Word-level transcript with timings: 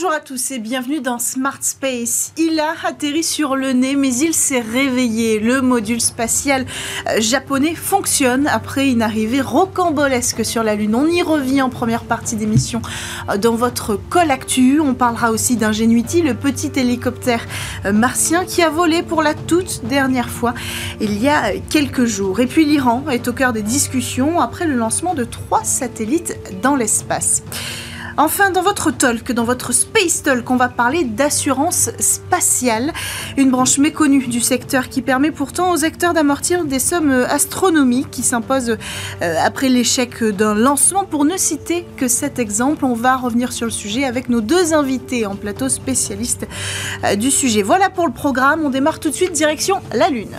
Bonjour 0.00 0.12
à 0.12 0.20
tous 0.20 0.52
et 0.52 0.60
bienvenue 0.60 1.00
dans 1.00 1.18
Smart 1.18 1.58
Space. 1.60 2.32
Il 2.36 2.60
a 2.60 2.72
atterri 2.86 3.24
sur 3.24 3.56
le 3.56 3.72
nez 3.72 3.96
mais 3.96 4.14
il 4.14 4.32
s'est 4.32 4.60
réveillé. 4.60 5.40
Le 5.40 5.60
module 5.60 6.00
spatial 6.00 6.66
euh, 7.08 7.20
japonais 7.20 7.74
fonctionne 7.74 8.46
après 8.46 8.90
une 8.90 9.02
arrivée 9.02 9.40
rocambolesque 9.40 10.44
sur 10.44 10.62
la 10.62 10.76
Lune. 10.76 10.94
On 10.94 11.08
y 11.08 11.20
revient 11.20 11.62
en 11.62 11.68
première 11.68 12.04
partie 12.04 12.36
d'émission 12.36 12.80
euh, 13.28 13.38
dans 13.38 13.56
votre 13.56 13.96
col 13.96 14.30
actu. 14.30 14.78
On 14.78 14.94
parlera 14.94 15.32
aussi 15.32 15.56
d'Ingenuity, 15.56 16.22
le 16.22 16.34
petit 16.34 16.70
hélicoptère 16.76 17.44
euh, 17.84 17.92
martien 17.92 18.44
qui 18.44 18.62
a 18.62 18.70
volé 18.70 19.02
pour 19.02 19.24
la 19.24 19.34
toute 19.34 19.84
dernière 19.86 20.28
fois 20.28 20.54
il 21.00 21.20
y 21.20 21.28
a 21.28 21.58
quelques 21.70 22.04
jours. 22.04 22.38
Et 22.38 22.46
puis 22.46 22.64
l'Iran 22.64 23.02
est 23.10 23.26
au 23.26 23.32
cœur 23.32 23.52
des 23.52 23.62
discussions 23.62 24.38
après 24.38 24.64
le 24.64 24.76
lancement 24.76 25.14
de 25.14 25.24
trois 25.24 25.64
satellites 25.64 26.38
dans 26.62 26.76
l'espace. 26.76 27.42
Enfin, 28.20 28.50
dans 28.50 28.62
votre 28.62 28.90
talk, 28.90 29.30
dans 29.30 29.44
votre 29.44 29.72
Space 29.72 30.24
Talk, 30.24 30.50
on 30.50 30.56
va 30.56 30.68
parler 30.68 31.04
d'assurance 31.04 31.88
spatiale, 32.00 32.92
une 33.36 33.52
branche 33.52 33.78
méconnue 33.78 34.26
du 34.26 34.40
secteur 34.40 34.88
qui 34.88 35.02
permet 35.02 35.30
pourtant 35.30 35.70
aux 35.70 35.84
acteurs 35.84 36.14
d'amortir 36.14 36.64
des 36.64 36.80
sommes 36.80 37.12
astronomiques 37.12 38.10
qui 38.10 38.22
s'imposent 38.22 38.76
euh, 39.22 39.34
après 39.40 39.68
l'échec 39.68 40.24
d'un 40.24 40.56
lancement. 40.56 41.04
Pour 41.04 41.24
ne 41.24 41.36
citer 41.36 41.86
que 41.96 42.08
cet 42.08 42.40
exemple, 42.40 42.84
on 42.84 42.94
va 42.94 43.14
revenir 43.14 43.52
sur 43.52 43.66
le 43.66 43.70
sujet 43.70 44.02
avec 44.02 44.28
nos 44.28 44.40
deux 44.40 44.74
invités 44.74 45.24
en 45.24 45.36
plateau 45.36 45.68
spécialistes 45.68 46.48
euh, 47.04 47.14
du 47.14 47.30
sujet. 47.30 47.62
Voilà 47.62 47.88
pour 47.88 48.08
le 48.08 48.12
programme, 48.12 48.62
on 48.64 48.70
démarre 48.70 48.98
tout 48.98 49.10
de 49.10 49.14
suite 49.14 49.30
direction 49.30 49.76
la 49.92 50.08
Lune. 50.08 50.36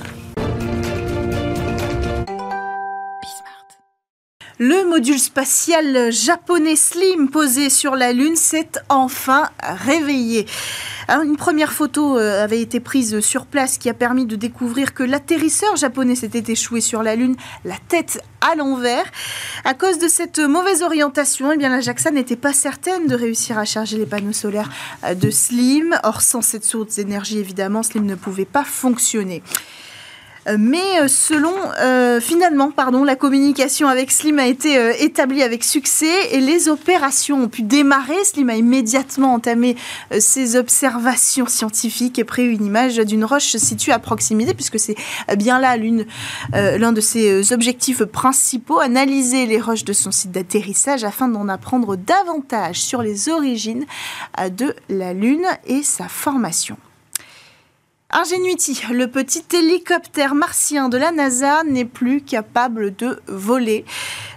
Le 4.62 4.84
module 4.84 5.20
spatial 5.20 6.12
japonais 6.12 6.76
Slim 6.76 7.30
posé 7.30 7.70
sur 7.70 7.96
la 7.96 8.12
Lune 8.12 8.36
s'est 8.36 8.68
enfin 8.90 9.50
réveillé. 9.62 10.48
Une 11.08 11.38
première 11.38 11.72
photo 11.72 12.18
euh, 12.18 12.44
avait 12.44 12.60
été 12.60 12.82
prise 12.82 13.22
sur 13.22 13.46
place 13.46 13.78
qui 13.78 13.90
a 13.90 13.94
permis 13.94 14.26
de 14.26 14.36
découvrir 14.36 14.94
que 14.94 15.02
l'atterrisseur 15.02 15.78
japonais 15.78 16.16
s'était 16.16 16.52
échoué 16.52 16.82
sur 16.82 17.04
la 17.04 17.16
Lune, 17.16 17.38
la 17.64 17.78
tête 17.88 18.22
à 18.42 18.56
l'envers. 18.56 19.06
À 19.64 19.76
cause 19.76 19.98
de 19.98 20.10
cette 20.10 20.40
mauvaise 20.40 20.82
orientation, 20.82 21.54
eh 21.54 21.58
bien, 21.58 21.70
la 21.70 21.80
JAXA 21.80 22.12
n'était 22.12 22.36
pas 22.36 22.52
certaine 22.52 23.08
de 23.08 23.16
réussir 23.16 23.58
à 23.58 23.64
charger 23.64 23.98
les 23.98 24.06
panneaux 24.06 24.34
solaires 24.34 24.70
euh, 25.06 25.16
de 25.16 25.32
Slim. 25.32 25.98
Or, 26.04 26.22
sans 26.22 26.42
cette 26.42 26.66
source 26.66 26.96
d'énergie, 26.96 27.40
évidemment, 27.40 27.82
Slim 27.82 28.06
ne 28.06 28.16
pouvait 28.16 28.44
pas 28.44 28.66
fonctionner. 28.66 29.42
Euh, 30.48 30.56
mais 30.60 31.02
euh, 31.02 31.08
selon, 31.08 31.54
euh, 31.80 32.20
finalement, 32.22 32.72
la 33.06 33.16
communication 33.16 33.88
avec 33.88 34.12
Slim 34.12 34.40
a 34.40 34.48
été 34.48 35.04
établie 35.04 35.44
avec 35.44 35.64
succès 35.64 36.32
et 36.32 36.40
les 36.40 36.70
opérations 36.70 37.44
ont 37.44 37.48
pu 37.48 37.62
démarrer. 37.62 38.24
Slim 38.24 38.50
a 38.50 38.56
immédiatement 38.56 39.34
entamé 39.34 39.76
ses 40.18 40.56
observations 40.56 41.48
scientifiques 41.48 42.20
et 42.20 42.24
pris 42.24 42.48
une 42.48 42.66
image 42.66 42.98
d'une 42.98 43.26
roche 43.26 43.56
située 43.58 43.92
à 43.92 44.00
proximité, 44.00 44.54
puisque 44.54 44.80
c'est 44.80 44.96
bien 45.38 45.60
là 45.60 45.78
l'un 45.78 46.92
de 46.92 47.02
ses 47.02 47.54
objectifs 47.54 48.04
principaux, 48.04 48.80
analyser 48.80 49.46
les 49.46 49.60
roches 49.60 49.86
de 49.86 49.94
son 49.94 50.12
site 50.12 50.32
d'atterrissage 50.32 51.04
afin 51.04 51.28
d'en 51.28 51.48
apprendre 51.50 51.96
davantage 51.96 52.82
sur 52.82 53.02
les 53.02 53.30
origines 53.30 53.86
de 54.58 54.76
la 54.90 55.14
Lune 55.14 55.46
et 55.68 55.84
sa 55.84 56.08
formation. 56.08 56.78
Ingenuity, 58.12 58.82
le 58.92 59.06
petit 59.06 59.44
hélicoptère 59.54 60.34
martien 60.34 60.90
de 60.90 60.98
la 60.98 61.12
NASA, 61.12 61.64
n'est 61.64 61.86
plus 61.86 62.22
capable 62.22 62.96
de 62.96 63.22
voler. 63.28 63.86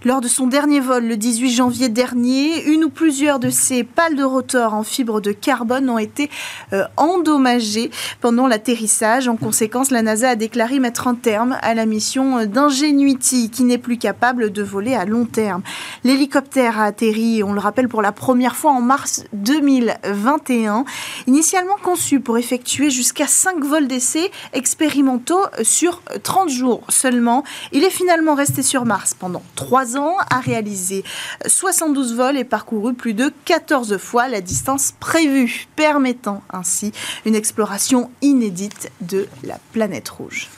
Lors 0.04 0.20
de 0.20 0.28
son 0.28 0.46
dernier 0.46 0.78
vol 0.78 1.06
le 1.06 1.16
18 1.16 1.50
janvier 1.50 1.88
dernier, 1.88 2.66
une 2.66 2.84
ou 2.84 2.90
plusieurs 2.90 3.38
de 3.38 3.48
ses 3.48 3.82
pales 3.82 4.14
de 4.14 4.24
rotor 4.24 4.74
en 4.74 4.82
fibre 4.82 5.22
de 5.22 5.32
carbone 5.32 5.88
ont 5.88 5.96
été 5.96 6.28
euh, 6.74 6.84
endommagées 6.98 7.90
pendant 8.20 8.46
l'atterrissage. 8.46 9.26
En 9.26 9.36
conséquence, 9.36 9.90
la 9.90 10.02
NASA 10.02 10.30
a 10.30 10.36
déclaré 10.36 10.78
mettre 10.78 11.08
un 11.08 11.14
terme 11.14 11.56
à 11.62 11.72
la 11.72 11.86
mission 11.86 12.44
d'Ingenuity, 12.44 13.48
qui 13.48 13.64
n'est 13.64 13.78
plus 13.78 13.96
capable 13.96 14.52
de 14.52 14.62
voler 14.62 14.94
à 14.94 15.06
long 15.06 15.24
terme. 15.24 15.62
L'hélicoptère 16.04 16.78
a 16.78 16.84
atterri, 16.84 17.42
on 17.42 17.54
le 17.54 17.60
rappelle, 17.60 17.88
pour 17.88 18.02
la 18.02 18.12
première 18.12 18.54
fois 18.54 18.72
en 18.72 18.82
mars 18.82 19.24
2021, 19.32 20.84
initialement 21.26 21.76
conçu 21.82 22.20
pour 22.20 22.36
effectuer 22.36 22.90
jusqu'à 22.90 23.26
5 23.26 23.61
vols 23.66 23.88
d'essai 23.88 24.30
expérimentaux 24.52 25.42
sur 25.62 26.02
30 26.22 26.48
jours 26.48 26.82
seulement. 26.88 27.44
Il 27.72 27.84
est 27.84 27.90
finalement 27.90 28.34
resté 28.34 28.62
sur 28.62 28.84
Mars 28.84 29.14
pendant 29.14 29.42
3 29.56 29.96
ans, 29.96 30.16
a 30.30 30.40
réalisé 30.40 31.04
72 31.46 32.14
vols 32.14 32.36
et 32.36 32.44
parcouru 32.44 32.94
plus 32.94 33.14
de 33.14 33.32
14 33.44 33.96
fois 33.96 34.28
la 34.28 34.40
distance 34.40 34.94
prévue, 34.98 35.66
permettant 35.76 36.42
ainsi 36.52 36.92
une 37.24 37.34
exploration 37.34 38.10
inédite 38.20 38.90
de 39.00 39.28
la 39.44 39.58
planète 39.72 40.08
rouge. 40.08 40.48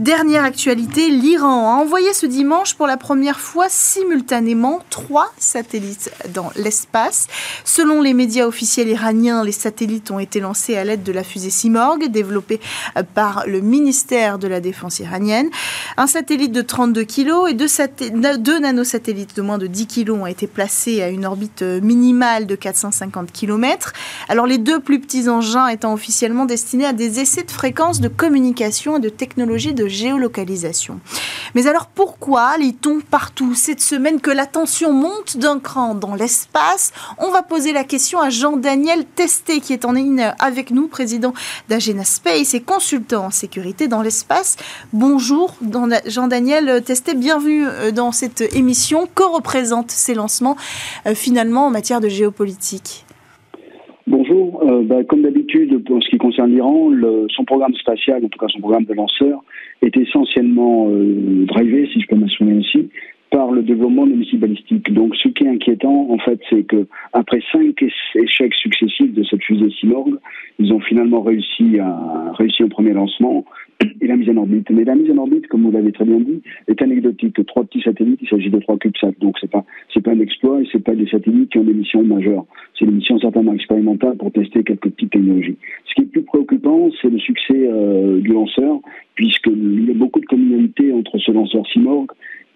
Dernière 0.00 0.44
actualité, 0.44 1.10
l'Iran 1.10 1.76
a 1.76 1.78
envoyé 1.78 2.14
ce 2.14 2.24
dimanche 2.24 2.72
pour 2.72 2.86
la 2.86 2.96
première 2.96 3.38
fois 3.38 3.66
simultanément 3.68 4.80
trois 4.88 5.30
satellites 5.36 6.10
dans 6.32 6.50
l'espace. 6.56 7.26
Selon 7.66 8.00
les 8.00 8.14
médias 8.14 8.46
officiels 8.46 8.88
iraniens, 8.88 9.44
les 9.44 9.52
satellites 9.52 10.10
ont 10.10 10.18
été 10.18 10.40
lancés 10.40 10.74
à 10.78 10.84
l'aide 10.84 11.02
de 11.02 11.12
la 11.12 11.22
fusée 11.22 11.50
Simorg, 11.50 12.08
développée 12.08 12.60
par 13.14 13.44
le 13.46 13.60
ministère 13.60 14.38
de 14.38 14.48
la 14.48 14.60
Défense 14.60 15.00
iranienne. 15.00 15.50
Un 15.98 16.06
satellite 16.06 16.52
de 16.52 16.62
32 16.62 17.04
kg 17.04 17.50
et 17.50 17.52
deux, 17.52 17.68
deux 18.38 18.58
nanosatellites 18.58 19.36
de 19.36 19.42
moins 19.42 19.58
de 19.58 19.66
10 19.66 19.86
kg 19.86 20.12
ont 20.12 20.26
été 20.26 20.46
placés 20.46 21.02
à 21.02 21.10
une 21.10 21.26
orbite 21.26 21.60
minimale 21.60 22.46
de 22.46 22.54
450 22.54 23.32
km. 23.32 23.92
Alors 24.30 24.46
les 24.46 24.56
deux 24.56 24.80
plus 24.80 24.98
petits 24.98 25.28
engins 25.28 25.68
étant 25.68 25.92
officiellement 25.92 26.46
destinés 26.46 26.86
à 26.86 26.94
des 26.94 27.20
essais 27.20 27.42
de 27.42 27.50
fréquences 27.50 28.00
de 28.00 28.08
communication 28.08 28.96
et 28.96 29.00
de 29.00 29.10
technologie 29.20 29.74
de 29.74 29.86
géolocalisation. 29.86 30.98
Mais 31.54 31.66
alors 31.66 31.88
pourquoi 31.94 32.56
lit-on 32.56 33.00
partout 33.00 33.54
cette 33.54 33.82
semaine 33.82 34.18
que 34.18 34.30
la 34.30 34.46
tension 34.46 34.94
monte 34.94 35.36
d'un 35.36 35.58
cran 35.58 35.94
dans 35.94 36.14
l'espace? 36.14 36.92
On 37.18 37.30
va 37.30 37.42
poser 37.42 37.72
la 37.72 37.84
question 37.84 38.18
à 38.18 38.30
Jean-Daniel 38.30 39.04
Testé 39.04 39.60
qui 39.60 39.74
est 39.74 39.84
en 39.84 39.92
ligne 39.92 40.32
avec 40.38 40.70
nous, 40.70 40.88
président 40.88 41.34
d'Agena 41.68 42.04
Space 42.04 42.54
et 42.54 42.62
consultant 42.62 43.26
en 43.26 43.30
sécurité 43.30 43.88
dans 43.88 44.00
l'espace. 44.00 44.56
Bonjour 44.94 45.54
Jean-Daniel 46.06 46.82
Testé, 46.82 47.14
bienvenue 47.14 47.66
euh, 47.66 47.90
dans 47.90 48.12
cette 48.12 48.42
émission. 48.56 49.06
Que 49.14 49.22
représentent 49.22 49.90
ces 49.90 50.14
lancements 50.14 50.56
euh, 51.06 51.14
finalement 51.14 51.66
en 51.66 51.70
matière 51.70 52.00
de 52.00 52.08
géopolitique? 52.08 53.04
Bonjour. 54.10 54.62
Euh, 54.64 54.82
bah, 54.82 55.04
comme 55.08 55.22
d'habitude, 55.22 55.84
pour 55.84 56.02
ce 56.02 56.09
concerne 56.30 56.52
l'Iran, 56.52 56.90
son 57.28 57.44
programme 57.44 57.74
spatial, 57.74 58.24
en 58.24 58.28
tout 58.28 58.38
cas 58.38 58.46
son 58.48 58.60
programme 58.60 58.84
de 58.84 58.94
lanceur, 58.94 59.42
est 59.82 59.96
essentiellement 59.96 60.88
euh, 60.88 61.44
drivé, 61.46 61.88
si 61.92 62.00
je 62.00 62.06
peux 62.06 62.16
m'assumer 62.16 62.58
ainsi, 62.58 62.88
par 63.30 63.52
le 63.52 63.62
développement 63.62 64.06
balistiques. 64.06 64.92
Donc, 64.92 65.14
ce 65.16 65.28
qui 65.28 65.44
est 65.44 65.48
inquiétant, 65.48 66.08
en 66.10 66.18
fait, 66.18 66.40
c'est 66.50 66.64
que 66.64 66.86
après 67.12 67.40
cinq 67.52 67.82
échecs 68.14 68.54
successifs 68.54 69.12
de 69.12 69.22
cette 69.24 69.42
fusée 69.42 69.70
Simorg, 69.78 70.18
ils 70.58 70.72
ont 70.72 70.80
finalement 70.80 71.22
réussi 71.22 71.78
à 71.78 72.32
réussir 72.34 72.66
un 72.66 72.68
premier 72.68 72.92
lancement 72.92 73.44
et 74.00 74.06
la 74.06 74.16
mise 74.16 74.28
en 74.30 74.36
orbite. 74.36 74.68
Mais 74.70 74.84
la 74.84 74.94
mise 74.94 75.10
en 75.10 75.18
orbite, 75.18 75.46
comme 75.46 75.62
vous 75.62 75.70
l'avez 75.70 75.92
très 75.92 76.04
bien 76.04 76.20
dit, 76.20 76.42
est 76.68 76.82
anecdotique. 76.82 77.44
Trois 77.46 77.64
petits 77.64 77.82
satellites, 77.82 78.18
il 78.20 78.28
s'agit 78.28 78.50
de 78.50 78.58
trois 78.58 78.76
CubeSat. 78.76 79.12
Donc, 79.20 79.36
c'est 79.40 79.50
pas, 79.50 79.64
c'est 79.92 80.02
pas 80.02 80.12
un 80.12 80.20
exploit 80.20 80.60
et 80.60 80.68
c'est 80.70 80.82
pas 80.82 80.94
des 80.94 81.06
satellites 81.06 81.50
qui 81.50 81.58
ont 81.58 81.64
des 81.64 81.74
missions 81.74 82.02
majeures. 82.02 82.44
C'est 82.78 82.84
des 82.84 82.92
missions 82.92 83.18
certainement 83.18 83.54
expérimentales 83.54 84.16
pour 84.16 84.32
tester 84.32 84.64
quelques 84.64 84.90
petites 84.90 85.10
technologies. 85.10 85.56
Ce 85.86 85.94
qui 85.94 86.02
est 86.02 86.12
plus 86.12 86.22
préoccupant, 86.22 86.90
c'est 87.00 87.10
le 87.10 87.18
succès 87.18 87.54
euh, 87.56 88.20
du 88.20 88.32
lanceur, 88.32 88.80
puisqu'il 89.14 89.88
y 89.88 89.90
a 89.90 89.94
beaucoup 89.94 90.20
de 90.20 90.26
communauté 90.26 90.92
entre 90.92 91.18
ce 91.18 91.30
lanceur 91.32 91.66
Simorg 91.68 92.08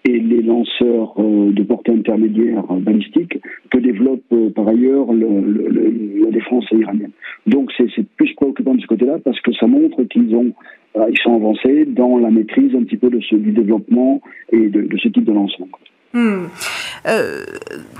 et 0.05 0.19
les 0.19 0.41
lanceurs 0.43 1.13
euh, 1.17 1.51
de 1.51 1.63
portée 1.63 1.91
intermédiaire 1.91 2.63
balistiques 2.63 3.39
que 3.71 3.77
développe 3.79 4.23
euh, 4.31 4.51
par 4.51 4.67
ailleurs 4.67 5.07
la 5.11 6.31
défense 6.31 6.65
iranienne. 6.71 7.11
Donc 7.47 7.71
c'est 7.77 7.89
plus 8.15 8.33
préoccupant 8.35 8.75
de 8.75 8.81
ce 8.81 8.87
côté-là 8.87 9.17
parce 9.23 9.39
que 9.41 9.51
ça 9.53 9.65
montre 9.65 10.03
qu'ils 10.03 10.35
ont 10.35 10.53
euh, 10.95 11.07
ils 11.09 11.17
sont 11.23 11.35
avancés 11.35 11.85
dans 11.85 12.17
la 12.19 12.29
maîtrise 12.29 12.75
un 12.75 12.83
petit 12.83 12.97
peu 12.97 13.09
du 13.09 13.51
développement 13.51 14.21
et 14.51 14.69
de, 14.69 14.87
ce 14.97 15.07
type 15.09 15.25
de 15.25 15.33
lancement. 15.33 15.67
Hmm. 16.13 16.45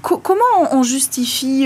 comment 0.02 0.62
on 0.72 0.84
justifie 0.84 1.66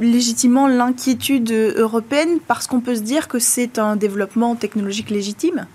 légitimement 0.00 0.68
l'inquiétude 0.68 1.50
européenne? 1.76 2.38
Parce 2.46 2.68
qu'on 2.68 2.80
peut 2.80 2.94
se 2.94 3.02
dire 3.02 3.26
que 3.26 3.40
c'est 3.40 3.80
un 3.80 3.96
développement 3.96 4.54
technologique 4.54 5.10
légitime 5.10 5.66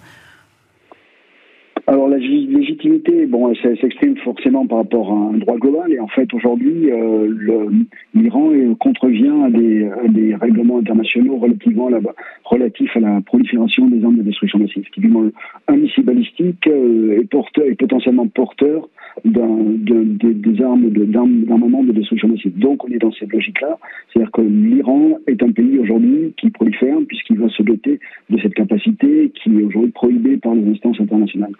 alors 1.87 2.07
la 2.07 2.17
légitimité, 2.17 3.25
bon, 3.25 3.51
elle 3.51 3.77
s'exprime 3.77 4.15
forcément 4.17 4.67
par 4.67 4.79
rapport 4.79 5.11
à 5.11 5.15
un 5.15 5.33
droit 5.33 5.57
global 5.57 5.91
et 5.91 5.99
en 5.99 6.07
fait 6.07 6.31
aujourd'hui 6.33 6.91
euh, 6.91 7.69
l'Iran 8.13 8.51
contrevient 8.79 9.33
à 9.45 9.49
des, 9.49 9.89
des, 10.09 10.35
règlements 10.35 10.79
internationaux 10.79 11.37
relativement 11.37 11.87
à 11.87 11.91
la, 11.91 11.99
relatifs 12.43 12.95
à 12.95 12.99
la 12.99 13.21
prolifération 13.21 13.87
des 13.87 14.03
armes 14.03 14.17
de 14.17 14.23
destruction 14.23 14.59
massive. 14.59 14.83
Typiquement, 14.93 15.23
un 15.67 15.75
missile 15.75 16.03
balistique 16.03 16.67
euh, 16.67 17.19
est, 17.19 17.29
porteur, 17.29 17.65
est 17.65 17.75
potentiellement 17.75 18.27
porteur 18.27 18.87
de, 19.25 20.33
des 20.33 20.63
armes 20.63 20.89
d'armement 20.89 21.83
de, 21.83 21.91
destruction 21.91 22.27
massive. 22.27 22.57
Donc 22.57 22.85
on 22.85 22.89
est 22.89 22.99
dans 22.99 23.11
cette 23.11 23.33
logique-là, 23.33 23.77
c'est-à-dire 24.11 24.31
que 24.31 24.41
l'Iran 24.41 25.17
est 25.27 25.41
un 25.41 25.51
pays 25.51 25.79
aujourd'hui 25.79 26.33
qui 26.37 26.49
prolifère 26.51 26.97
puisqu'il 27.07 27.39
va 27.39 27.49
se 27.49 27.63
doter 27.63 27.99
de 28.29 28.39
cette 28.39 28.53
capacité 28.53 29.31
qui 29.35 29.57
est 29.59 29.63
aujourd'hui 29.63 29.91
prohibée 29.91 30.37
par 30.37 30.53
les 30.53 30.69
instances 30.69 30.99
internationales. 30.99 31.53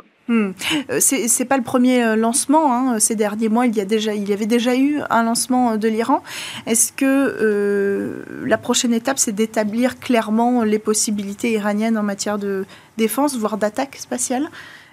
Euh, 0.90 0.98
c'est 1.00 1.48
pas 1.48 1.58
le 1.58 1.64
premier 1.64 2.04
euh, 2.04 2.16
lancement. 2.16 2.74
Hein. 2.74 3.00
Ces 3.00 3.16
derniers 3.16 3.50
mois, 3.50 3.68
il 3.68 3.76
y, 3.76 3.82
a 3.82 3.86
déjà, 3.86 4.14
il 4.14 4.28
y 4.28 4.34
avait 4.34 4.46
déjà 4.46 4.76
eu 4.76 5.00
un 5.10 5.24
lancement 5.24 5.78
de 5.78 5.88
l'Iran. 5.88 6.22
Est-ce 6.68 6.92
que 6.92 7.06
euh, 7.06 8.24
la 8.46 8.58
prochaine 8.58 8.94
étape, 8.94 9.18
c'est 9.18 9.36
d'établir 9.36 10.00
clairement 10.00 10.64
les 10.64 10.80
possibilités 10.80 11.52
iraniennes 11.52 11.98
en 11.98 12.04
matière 12.04 12.38
de 12.38 12.66
défense, 12.98 13.38
voire 13.38 13.58
d'attaque 13.58 13.96
spatiale? 13.96 14.48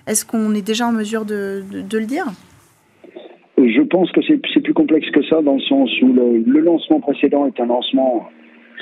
Est-ce 0.06 0.24
qu'on 0.24 0.54
est 0.54 0.66
déjà 0.66 0.86
en 0.86 0.92
mesure 0.92 1.24
de 1.24 1.62
le 1.70 2.06
dire? 2.06 2.26
Je 3.58 3.82
pense 3.82 4.10
que 4.12 4.20
c'est 4.22 4.60
plus 4.60 4.74
complexe 4.74 5.10
que 5.10 5.22
ça 5.24 5.42
dans 5.42 5.54
le 5.54 5.60
sens 5.60 5.90
où 6.02 6.12
le, 6.12 6.60
lancement 6.60 7.00
précédent 7.00 7.46
est 7.46 7.60
un 7.60 7.66
lancement 7.66 8.28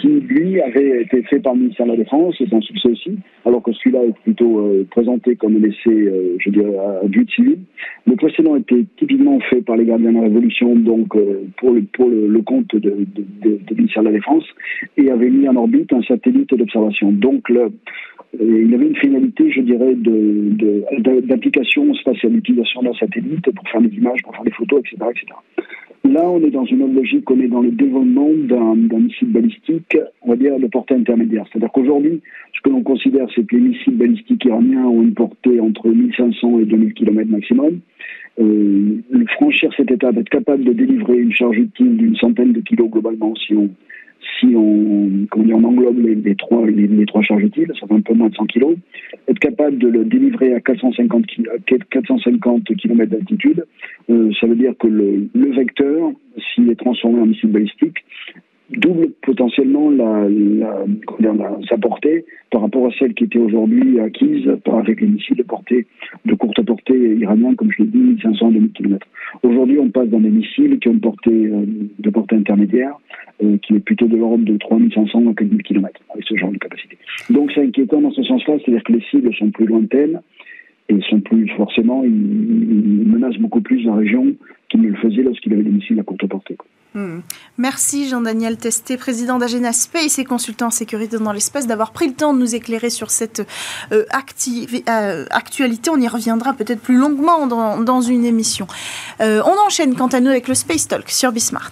qui, 0.01 0.09
lui, 0.09 0.61
avait 0.61 1.03
été 1.03 1.23
fait 1.23 1.41
par 1.41 1.55
le 1.55 1.61
ministère 1.61 1.87
de 1.87 1.93
la 1.93 1.97
Défense, 1.97 2.35
c'est 2.39 2.53
un 2.53 2.61
succès 2.61 2.89
aussi, 2.89 3.19
alors 3.45 3.63
que 3.63 3.73
celui-là 3.73 4.05
est 4.05 4.19
plutôt 4.25 4.61
euh, 4.61 4.87
présenté 4.91 5.37
comme 5.37 5.57
un 5.57 5.63
essai, 5.63 5.91
euh, 5.91 6.37
je 6.39 6.51
dirais, 6.51 6.77
à 6.77 7.07
but 7.07 7.29
civil. 7.31 7.59
Le 8.07 8.17
précédent 8.17 8.57
était 8.57 8.85
typiquement 8.97 9.39
fait 9.41 9.63
par 9.63 9.77
les 9.77 9.85
gardiens 9.85 10.11
de 10.11 10.17
la 10.17 10.23
Révolution, 10.23 10.77
donc 10.77 11.15
euh, 11.17 11.45
pour, 11.59 11.73
le, 11.73 11.83
pour 11.93 12.09
le, 12.09 12.43
compte 12.43 12.75
de, 12.75 13.07
de, 13.15 13.25
de, 13.43 13.75
ministère 13.75 14.03
de 14.03 14.09
la 14.09 14.15
Défense, 14.15 14.45
et 14.97 15.11
avait 15.11 15.31
mis 15.31 15.49
en 15.49 15.57
orbite 15.57 15.93
un 15.93 16.03
satellite 16.03 16.55
d'observation. 16.55 17.13
Donc 17.13 17.49
le, 17.49 17.71
il 18.39 18.75
avait 18.75 18.87
une 18.87 18.97
finalité, 18.97 19.51
je 19.51 19.61
dirais, 19.61 19.95
d'application 19.95 21.93
spatiale, 21.95 22.33
d'utilisation 22.33 22.83
d'un 22.83 22.95
satellite 22.95 23.51
pour 23.51 23.69
faire 23.69 23.81
des 23.81 23.95
images, 23.95 24.21
pour 24.23 24.35
faire 24.35 24.45
des 24.45 24.53
photos, 24.53 24.81
etc., 24.81 24.97
etc. 25.11 25.27
Là, 26.05 26.29
on 26.29 26.41
est 26.43 26.51
dans 26.51 26.65
une 26.65 26.95
logique, 26.95 27.31
on 27.31 27.41
est 27.41 27.49
dans 27.49 27.63
le 27.63 27.71
développement 27.71 28.31
d'un 28.33 28.99
missile 28.99 29.29
balistique, 29.29 29.97
on 30.23 30.31
va 30.31 30.37
dire, 30.37 30.59
de 30.59 30.67
portée 30.67 30.95
intermédiaire. 30.95 31.45
C'est-à-dire 31.51 31.73
qu'aujourd'hui, 31.73 32.21
ce 32.55 32.61
que 32.61 32.71
l'on 32.71 32.83
considère, 32.83 33.27
c'est 33.35 33.47
que 33.47 33.57
les 33.57 33.63
missiles 33.63 33.97
balistiques 33.97 34.45
iraniens 34.45 34.85
ont 34.85 35.03
une 35.03 35.15
portée 35.15 35.61
entre 35.61 35.89
1500 35.89 36.61
et 36.61 36.65
2000 36.65 36.95
km 36.95 37.31
maximum. 37.31 37.81
Euh, 38.39 39.01
franchir 39.39 39.71
cette 39.77 39.91
étape, 39.91 40.17
être 40.19 40.29
capable 40.29 40.65
de 40.65 40.73
délivrer 40.73 41.19
une 41.19 41.33
charge 41.33 41.57
utile 41.57 41.97
d'une 41.97 42.17
centaine 42.17 42.53
de 42.53 42.61
kilos 42.61 42.91
globalement 42.91 43.35
si 43.35 43.55
on, 43.55 43.71
si 44.39 44.55
on, 44.55 45.27
on 45.35 45.65
englobe 45.65 45.99
les, 45.99 46.35
trois, 46.35 46.67
les, 46.67 47.07
trois 47.07 47.23
charges 47.23 47.45
utiles, 47.45 47.73
ça 47.81 47.87
fait 47.87 47.95
un 47.95 48.01
peu 48.01 48.15
moins 48.15 48.29
de 48.29 48.35
100 48.35 48.47
kg, 48.47 48.77
être 49.29 49.39
capable 49.39 49.79
de 49.79 49.89
le 49.89 50.05
délivrer 50.05 50.55
à 50.55 50.61
450, 50.61 51.25
450 51.91 52.65
km 52.77 53.11
d'altitude, 53.11 53.65
euh, 54.11 54.31
ça 54.41 54.47
veut 54.47 54.57
dire 54.57 54.75
que 54.79 54.87
le, 54.87 55.29
le 55.35 55.53
vecteur, 55.55 56.13
s'il 56.55 56.71
est 56.71 56.77
transformé 56.77 57.21
en 57.21 57.27
missile 57.27 57.51
balistique, 57.51 58.05
double 58.71 59.11
potentiellement 59.23 59.91
la, 59.91 60.27
sa 61.69 61.79
portée 61.79 62.25
par 62.51 62.63
rapport 62.63 62.87
à 62.87 62.91
celle 62.99 63.15
qui 63.15 63.25
était 63.25 63.39
aujourd'hui 63.39 64.01
acquise 64.01 64.49
par, 64.65 64.79
avec 64.79 65.01
les 65.01 65.07
missiles 65.07 65.37
de 65.37 65.43
portée 65.43 65.87
de 66.25 66.35
courte 66.35 66.61
portée 66.65 67.17
iraniens, 67.17 67.55
comme 67.55 67.71
je 67.71 67.83
l'ai 67.83 67.89
dit, 67.89 67.99
1500 67.99 68.51
2000 68.51 68.73
km. 68.73 69.07
Aujourd'hui, 69.43 69.79
on 69.79 69.91
passe 69.91 70.09
dans 70.09 70.21
des 70.21 70.31
missiles 70.31 70.79
qui 70.79 70.89
ont 70.89 70.93
une 70.93 71.01
portée 71.01 71.31
euh, 71.31 71.65
de 71.99 72.11
portée 72.11 72.37
intermédiaire, 72.37 72.95
euh, 73.43 73.57
qui 73.59 73.75
est 73.75 73.81
plutôt 73.81 74.07
de 74.07 74.17
l'ordre 74.17 74.45
de 74.45 74.57
3500 74.57 75.31
à 75.31 75.35
4000 75.35 75.63
km, 75.63 76.01
avec 76.13 76.25
ce 76.25 76.37
genre 76.37 76.51
de 76.51 76.59
capacité. 76.59 76.99
Donc 77.31 77.53
c'est 77.55 77.63
inquiétant 77.63 78.01
dans 78.01 78.13
ce 78.13 78.23
sens-là, 78.23 78.57
c'est-à-dire 78.59 78.85
que 78.85 78.93
les 78.93 79.03
cibles 79.11 79.35
sont 79.35 79.51
plus 79.51 79.67
lointaines 79.67 80.21
et 80.89 81.01
sont 81.11 81.21
plus 81.21 81.49
forcément, 81.57 82.05
ils, 82.05 82.11
menacent 82.11 83.39
beaucoup 83.39 83.61
plus 83.61 83.85
la 83.85 83.95
région 83.95 84.35
qu'ils 84.69 84.83
ne 84.83 84.89
le 84.89 84.97
faisaient 84.97 85.23
lorsqu'il 85.23 85.53
avait 85.53 85.63
des 85.63 85.71
missiles 85.71 85.99
à 85.99 86.03
courte 86.03 86.27
portée. 86.27 86.57
Hmm. 86.97 87.21
Merci 87.59 88.09
Jean-Daniel 88.09 88.57
Testé, 88.57 88.97
président 88.97 89.37
d'Agena 89.37 89.75
Space 89.75 90.19
et 90.19 90.25
consultant 90.25 90.69
en 90.69 90.71
sécurité 90.71 91.19
dans 91.19 91.33
l'espace, 91.33 91.67
d'avoir 91.67 91.91
pris 91.91 92.09
le 92.09 92.15
temps 92.15 92.33
de 92.33 92.39
nous 92.39 92.55
éclairer 92.55 92.89
sur 92.89 93.11
cette 93.11 93.41
euh, 93.93 94.07
euh, 94.89 95.27
actualité. 95.29 95.91
On 95.91 96.01
y 96.01 96.09
reviendra 96.09 96.55
peut-être 96.55 96.81
plus 96.81 96.97
longuement 96.97 97.47
dans, 97.47 98.01
une 98.01 98.25
émission. 98.25 98.67
Euh, 99.21 99.43
on 99.45 99.67
enchaîne 99.67 99.95
quant 99.95 100.07
à 100.07 100.21
nous 100.21 100.31
avec 100.31 100.49
le 100.49 100.55
Space 100.55 100.89
Talk 100.89 101.11
sur 101.11 101.33
Bismart. 101.33 101.71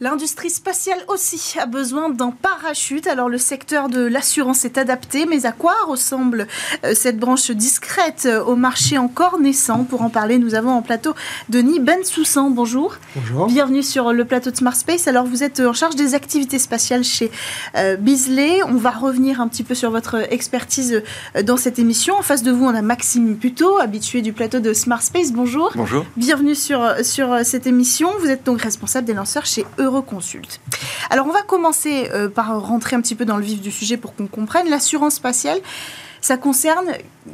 L'industrie 0.00 0.48
spatiale 0.48 1.00
aussi 1.08 1.58
a 1.58 1.66
besoin 1.66 2.08
d'un 2.08 2.30
parachute. 2.30 3.08
Alors 3.08 3.28
le 3.28 3.36
secteur 3.36 3.88
de 3.88 4.00
l'assurance 4.00 4.64
est 4.64 4.78
adapté, 4.78 5.26
mais 5.26 5.44
à 5.44 5.50
quoi 5.50 5.74
ressemble 5.88 6.46
euh, 6.84 6.92
cette 6.94 7.18
branche 7.18 7.50
discrète 7.50 8.22
euh, 8.26 8.44
au 8.44 8.54
marché 8.54 8.96
encore 8.96 9.40
naissant? 9.40 9.82
Pour 9.82 10.02
en 10.02 10.08
parler, 10.08 10.38
nous 10.38 10.54
avons 10.54 10.70
en 10.70 10.82
plateau 10.82 11.14
Denis 11.48 11.80
Bensoussan. 11.80 12.50
Bonjour. 12.50 12.94
Bonjour. 13.16 13.48
Bienvenue 13.48 13.82
sur 13.82 14.12
le 14.12 14.24
plateau 14.24 14.52
de 14.52 14.56
Smart 14.56 14.76
Space. 14.76 15.08
Alors 15.08 15.26
vous 15.26 15.42
êtes 15.42 15.58
en 15.58 15.72
charge 15.72 15.96
des 15.96 16.14
activités 16.14 16.60
spatiales 16.60 17.02
chez 17.02 17.32
euh, 17.74 17.96
Bisley. 17.96 18.62
On 18.68 18.76
va 18.76 18.90
revenir 18.90 19.40
un 19.40 19.48
petit 19.48 19.64
peu 19.64 19.74
sur 19.74 19.90
votre 19.90 20.32
expertise 20.32 21.02
dans 21.42 21.56
cette 21.56 21.80
émission. 21.80 22.14
En 22.16 22.22
face 22.22 22.44
de 22.44 22.52
vous, 22.52 22.66
on 22.66 22.74
a 22.76 22.82
Maxime 22.82 23.36
Puto, 23.36 23.78
habitué 23.78 24.22
du 24.22 24.32
plateau 24.32 24.60
de 24.60 24.72
Smart 24.74 25.02
Space. 25.02 25.32
Bonjour. 25.32 25.72
Bonjour. 25.74 26.06
Bienvenue 26.16 26.54
sur, 26.54 26.94
sur 27.02 27.44
cette 27.44 27.66
émission. 27.66 28.10
Vous 28.20 28.28
êtes 28.28 28.44
donc 28.46 28.62
responsable 28.62 29.04
des 29.04 29.14
lanceurs 29.14 29.44
chez 29.44 29.66
Eux 29.80 29.87
Euroconsulte. 29.88 30.60
Alors 31.10 31.26
on 31.26 31.32
va 31.32 31.42
commencer 31.42 32.08
euh, 32.12 32.28
par 32.28 32.60
rentrer 32.60 32.96
un 32.96 33.00
petit 33.00 33.14
peu 33.14 33.24
dans 33.24 33.36
le 33.36 33.42
vif 33.42 33.60
du 33.60 33.70
sujet 33.70 33.96
pour 33.96 34.14
qu'on 34.14 34.26
comprenne. 34.26 34.68
L'assurance 34.68 35.14
spatiale, 35.14 35.58
ça 36.20 36.36
concerne 36.36 36.86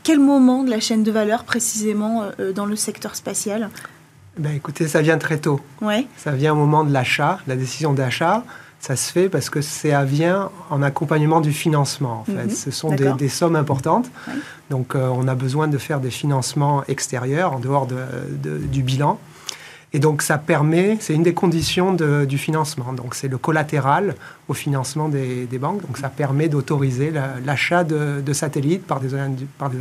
quel 0.03 0.21
moment 0.21 0.63
de 0.63 0.71
la 0.71 0.81
chaîne 0.81 1.03
de 1.03 1.11
valeur 1.11 1.45
précisément 1.45 2.25
euh, 2.39 2.53
dans 2.53 2.67
le 2.67 2.77
secteur 2.77 3.17
spatial? 3.17 3.71
Ben, 4.39 4.55
Écoutez, 4.55 4.89
ça 4.89 5.03
vient 5.03 5.19
très 5.19 5.39
tôt. 5.39 5.61
Ouais. 5.81 6.07
Ça 6.17 6.33
vient 6.33 6.53
au 6.53 6.57
moment 6.57 6.85
de 6.85 6.93
l'achat, 6.93 7.39
la 7.47 7.57
décision 7.57 7.93
d'achat. 7.93 8.45
Ça 8.81 8.97
se 8.97 9.11
fait 9.11 9.31
parce 9.31 9.49
que 9.49 9.63
ça 9.63 10.05
vient 10.05 10.51
en 10.69 10.83
accompagnement 10.83 11.41
du 11.41 11.53
financement. 11.53 12.21
En 12.21 12.25
fait. 12.25 12.45
Mhm. 12.45 12.51
Ce 12.51 12.71
sont 12.71 12.95
des, 12.95 13.29
sommes 13.29 13.57
importantes. 13.57 14.11
Donc 14.71 14.95
euh, 14.95 15.09
on 15.09 15.27
a 15.27 15.35
besoin 15.35 15.69
de 15.69 15.79
faire 15.79 16.01
des 16.01 16.11
financements 16.11 16.85
extérieurs 16.87 17.55
en 17.55 17.61
dehors 17.61 17.87
du 17.87 18.83
bilan. 18.83 19.19
Et 19.95 20.01
donc 20.01 20.23
ça 20.23 20.39
permet, 20.39 20.97
c'est 21.01 21.15
une 21.15 21.23
des 21.23 21.35
conditions 21.35 21.95
du 21.95 22.37
financement. 22.37 22.93
Donc 22.93 23.15
c'est 23.15 23.29
le 23.29 23.39
collatéral 23.39 24.17
au 24.49 24.53
financement 24.53 25.09
des, 25.09 25.47
banques. 25.59 25.83
Donc 25.83 25.97
ça 25.97 26.09
permet 26.09 26.49
d'autoriser 26.49 27.13
l'achat 27.47 27.85
de, 27.85 28.33
satellites 28.33 28.85
par 28.85 28.99
des, 28.99 29.11
par 29.57 29.71
des, 29.71 29.79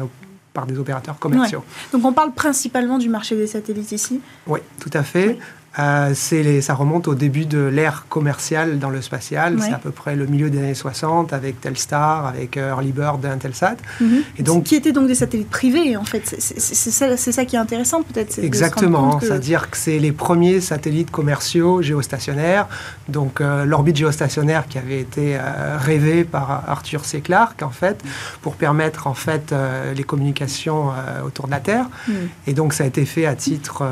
par 0.53 0.67
des 0.67 0.77
opérateurs 0.77 1.17
commerciaux. 1.17 1.63
Donc 1.91 2.05
on 2.05 2.13
parle 2.13 2.31
principalement 2.31 2.99
du 2.99 3.09
marché 3.09 3.35
des 3.35 3.47
satellites 3.47 3.91
ici? 3.91 4.21
Oui, 4.45 4.59
tout 4.79 4.91
à 4.93 5.01
fait. 5.01 5.39
Euh, 5.79 6.13
les, 6.31 6.61
ça 6.61 6.75
remonte 6.75 7.07
au 7.07 7.15
début 7.15 7.45
de 7.45 7.59
l'ère 7.59 8.05
commerciale 8.07 8.77
dans 8.77 8.89
le 8.89 9.01
spatial. 9.01 9.57
C'est 9.59 9.73
à 9.73 9.79
peu 9.79 9.91
près 9.91 10.15
le 10.15 10.27
milieu 10.27 10.49
des 10.49 10.59
années 10.59 10.73
60 10.73 11.33
avec 11.33 11.61
Telstar, 11.61 12.27
avec 12.27 12.57
euh, 12.57 12.69
Early 12.69 12.91
Bird 12.91 13.21
d'Intelsat. 13.21 13.77
Mhm. 13.99 14.21
Et 14.37 14.43
donc, 14.43 14.65
qui 14.65 14.75
étaient 14.75 14.91
donc 14.91 15.07
des 15.07 15.15
satellites 15.15 15.49
privés, 15.49 15.97
en 15.97 16.03
fait. 16.03 16.35
C'est 16.37 16.91
ça, 16.91 17.17
ça, 17.17 17.45
qui 17.45 17.55
est 17.55 17.59
intéressant, 17.59 18.03
peut-être. 18.03 18.37
Exactement. 18.39 19.19
C'est-à-dire 19.19 19.69
que 19.69 19.77
c'est 19.77 19.97
les 19.97 20.11
premiers 20.11 20.61
satellites 20.61 21.09
commerciaux 21.09 21.81
géostationnaires. 21.81 22.67
Donc, 23.09 23.41
euh, 23.41 23.65
l'orbite 23.65 23.97
géostationnaire 23.97 24.67
qui 24.67 24.77
avait 24.77 24.99
été 24.99 25.37
rêvée 25.79 26.23
par 26.23 26.63
Arthur 26.67 27.05
C. 27.05 27.21
Clarke, 27.21 27.63
en 27.63 27.69
fait, 27.69 28.03
pour 28.41 28.55
permettre, 28.55 29.07
en 29.07 29.13
fait, 29.13 29.53
les 29.95 30.03
communications 30.03 30.91
autour 31.25 31.47
de 31.47 31.51
la 31.51 31.59
Terre. 31.59 31.85
Mhm. 32.07 32.15
Et 32.47 32.53
donc, 32.53 32.73
ça 32.73 32.83
a 32.83 32.87
été 32.87 33.05
fait 33.05 33.25
à 33.25 33.35
titre 33.35 33.83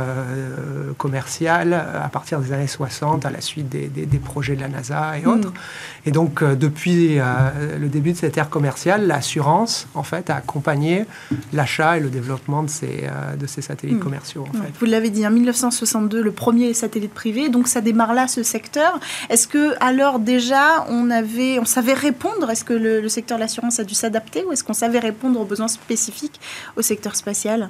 commercial 0.97 1.70
à 1.73 2.09
partir 2.09 2.39
des 2.39 2.53
années 2.53 2.67
60 2.67 3.25
à 3.25 3.31
la 3.31 3.41
suite 3.41 3.69
des, 3.69 4.19
projets 4.19 4.55
de 4.55 4.61
la 4.61 4.67
NASA 4.67 5.17
et 5.17 5.25
autres. 5.25 5.49
Hmm. 5.49 6.05
Et 6.05 6.11
donc, 6.11 6.41
euh, 6.41 6.55
depuis 6.55 7.19
euh, 7.19 7.23
le 7.79 7.87
début 7.87 8.11
de 8.13 8.17
cette 8.17 8.37
ère 8.37 8.49
commerciale, 8.49 9.07
l'assurance, 9.07 9.87
en 9.93 10.03
fait, 10.03 10.29
a 10.29 10.35
accompagné 10.35 11.05
l'achat 11.53 11.97
et 11.97 11.99
le 11.99 12.09
développement 12.09 12.63
de 12.63 12.69
ces, 12.69 13.03
euh, 13.03 13.35
de 13.35 13.47
ces 13.47 13.61
satellites 13.61 13.97
hmm. 13.97 14.03
commerciaux. 14.03 14.45
En 14.49 14.53
fait. 14.53 14.71
Vous 14.79 14.85
l'avez 14.85 15.09
dit, 15.09 15.25
en 15.25 15.31
1962, 15.31 16.21
le 16.21 16.31
premier 16.31 16.73
satellite 16.73 17.13
privé, 17.13 17.49
donc 17.49 17.67
ça 17.67 17.81
démarre 17.81 18.13
là, 18.13 18.27
ce 18.27 18.43
secteur. 18.43 18.99
Est-ce 19.29 19.47
que 19.47 19.73
alors 19.79 20.19
déjà, 20.19 20.85
on, 20.89 21.09
avait, 21.09 21.59
on 21.59 21.65
savait 21.65 21.93
répondre? 21.93 22.49
Est-ce 22.49 22.63
que 22.63 22.73
le, 22.73 23.01
le 23.01 23.09
secteur 23.09 23.37
de 23.37 23.41
l'assurance 23.41 23.79
a 23.79 23.83
dû 23.83 23.95
s'adapter 23.95 24.43
ou 24.45 24.51
est-ce 24.51 24.63
qu'on 24.63 24.73
savait 24.73 24.99
répondre 24.99 25.39
aux 25.39 25.45
besoins 25.45 25.67
spécifiques 25.67 26.39
au 26.75 26.81
secteur 26.81 27.15
spatial? 27.15 27.69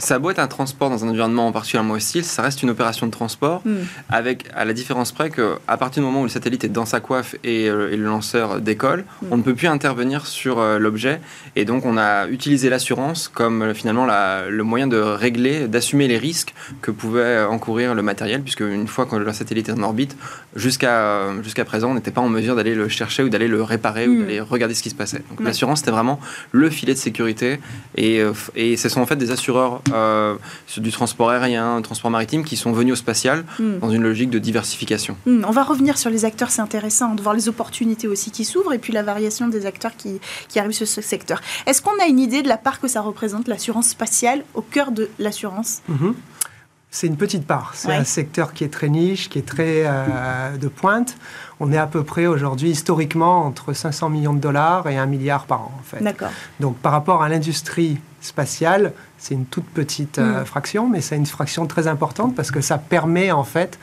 Ça 0.00 0.16
a 0.16 0.18
beau 0.18 0.30
être 0.30 0.40
un 0.40 0.48
transport 0.48 0.90
dans 0.90 1.04
un 1.04 1.08
environnement 1.08 1.52
particulièrement 1.52 1.94
hostile, 1.94 2.24
ça 2.24 2.42
reste 2.42 2.62
une 2.64 2.70
opération 2.70 3.06
de 3.06 3.12
transport, 3.12 3.62
Mm. 3.64 3.74
avec 4.08 4.46
à 4.54 4.64
la 4.64 4.72
différence 4.72 5.12
près 5.12 5.30
que 5.30 5.56
à 5.68 5.76
partir 5.76 6.02
du 6.02 6.06
moment 6.08 6.20
où 6.22 6.24
le 6.24 6.30
satellite 6.30 6.64
est 6.64 6.68
dans 6.68 6.86
sa 6.86 6.98
coiffe 7.00 7.36
et, 7.44 7.68
euh, 7.70 7.92
et 7.92 7.96
le 7.96 8.04
lanceur 8.04 8.60
décolle, 8.60 9.04
Mm. 9.22 9.26
on 9.30 9.36
ne 9.36 9.42
peut 9.42 9.54
plus 9.54 9.68
intervenir 9.68 10.26
sur 10.26 10.58
euh, 10.58 10.78
l'objet, 10.78 11.20
et 11.54 11.64
donc 11.64 11.84
on 11.86 11.96
a 11.96 12.26
utilisé 12.28 12.68
l'assurance 12.70 13.28
comme 13.28 13.62
euh, 13.62 13.74
finalement 13.74 14.06
la- 14.06 14.48
le 14.48 14.64
moyen 14.64 14.86
de 14.88 14.96
régler, 14.98 15.68
d'assumer 15.68 16.08
les 16.08 16.18
risques 16.18 16.54
que 16.82 16.90
pouvait 16.90 17.42
encourir 17.44 17.94
le 17.94 18.02
matériel, 18.02 18.40
puisque 18.42 18.60
une 18.60 18.88
fois 18.88 19.06
que 19.06 19.16
le 19.16 19.32
satellite 19.32 19.68
est 19.68 19.72
en 19.72 19.82
orbite, 19.82 20.16
jusqu'à 20.56 21.26
jusqu'à 21.42 21.64
présent, 21.64 21.90
on 21.90 21.94
n'était 21.94 22.10
pas 22.10 22.20
en 22.20 22.28
mesure 22.28 22.56
d'aller 22.56 22.74
le 22.74 22.88
chercher 22.88 23.22
ou 23.22 23.28
d'aller 23.28 23.48
le 23.48 23.62
réparer 23.62 24.06
Mm. 24.06 24.10
ou 24.16 24.20
d'aller 24.22 24.40
regarder 24.40 24.74
ce 24.74 24.82
qui 24.82 24.90
se 24.90 24.94
passait. 24.94 25.22
Donc 25.30 25.40
l'assurance 25.40 25.80
c'était 25.80 25.90
vraiment 25.90 26.18
le 26.52 26.70
filet 26.70 26.94
de 26.94 26.98
sécurité, 26.98 27.60
et 27.96 28.22
ce 28.76 28.88
sont 28.88 29.00
en 29.00 29.06
fait 29.06 29.16
des 29.16 29.30
assureurs 29.30 29.82
euh, 29.92 30.36
du 30.76 30.90
transport 30.92 31.30
aérien, 31.30 31.76
du 31.78 31.82
transport 31.82 32.10
maritime 32.10 32.44
qui 32.44 32.56
sont 32.56 32.72
venus 32.72 32.92
au 32.94 32.96
spatial 32.96 33.44
Mm. 33.58 33.78
dans 33.80 33.90
une 33.90 34.02
logique 34.02 34.30
de 34.30 34.38
diversification. 34.38 35.16
Hmm, 35.26 35.44
On 35.46 35.50
va 35.50 35.62
revenir 35.62 35.98
sur 35.98 36.10
les 36.10 36.24
acteurs, 36.24 36.50
c'est 36.50 36.62
intéressant 36.62 37.14
de 37.14 37.22
voir 37.22 37.34
les 37.34 37.48
opportunités 37.48 38.08
aussi 38.08 38.30
qui 38.30 38.44
s'ouvrent 38.44 38.72
et 38.72 38.78
puis 38.78 38.92
la 38.92 39.02
variation 39.02 39.48
des 39.48 39.66
acteurs 39.66 39.96
qui, 39.96 40.20
qui 40.48 40.58
arrivent 40.58 40.72
sur 40.72 40.86
ce 40.88 41.00
secteur. 41.00 41.40
Est-ce 41.66 41.82
qu'on 41.82 41.98
a 42.02 42.06
une 42.06 42.18
idée 42.20 42.42
de 42.42 42.48
la 42.48 42.56
part 42.56 42.80
que 42.80 42.88
ça 42.88 43.00
représente 43.00 43.48
l'assurance 43.48 43.88
spatiale 43.88 44.42
au 44.54 44.62
cœur 44.62 44.92
de 44.92 45.08
l'assurance? 45.18 45.82
Mhm. 45.88 46.14
C'est 46.92 47.06
une 47.06 47.16
petite 47.16 47.46
part. 47.46 47.70
C'est 47.74 47.86
Ouais. 47.88 47.94
un 47.94 48.04
secteur 48.04 48.52
qui 48.52 48.64
est 48.64 48.68
très 48.68 48.88
niche, 48.88 49.28
qui 49.28 49.38
est 49.38 49.46
très 49.46 49.84
euh, 49.86 50.56
de 50.56 50.66
pointe. 50.66 51.16
On 51.60 51.70
est 51.72 51.78
à 51.78 51.86
peu 51.86 52.02
près 52.02 52.26
aujourd'hui, 52.26 52.70
historiquement, 52.70 53.46
entre 53.46 53.72
500 53.72 54.08
millions 54.10 54.32
de 54.34 54.40
dollars 54.40 54.88
et 54.88 54.98
1 54.98 55.06
milliard 55.06 55.44
par 55.46 55.60
an, 55.60 55.72
en 55.78 55.82
fait. 55.84 56.02
D'accord. 56.02 56.30
Donc 56.58 56.76
par 56.78 56.90
rapport 56.90 57.22
à 57.22 57.28
l'industrie 57.28 57.98
spatiale, 58.20 58.92
c'est 59.18 59.34
une 59.34 59.46
toute 59.46 59.64
petite 59.66 60.18
euh, 60.18 60.42
Mm. 60.42 60.44
fraction, 60.46 60.88
mais 60.88 61.00
c'est 61.00 61.16
une 61.16 61.26
fraction 61.26 61.66
très 61.66 61.86
importante 61.86 62.34
parce 62.34 62.50
que 62.50 62.60
ça 62.60 62.78
permet 62.78 63.30
en 63.32 63.44
fait 63.44 63.78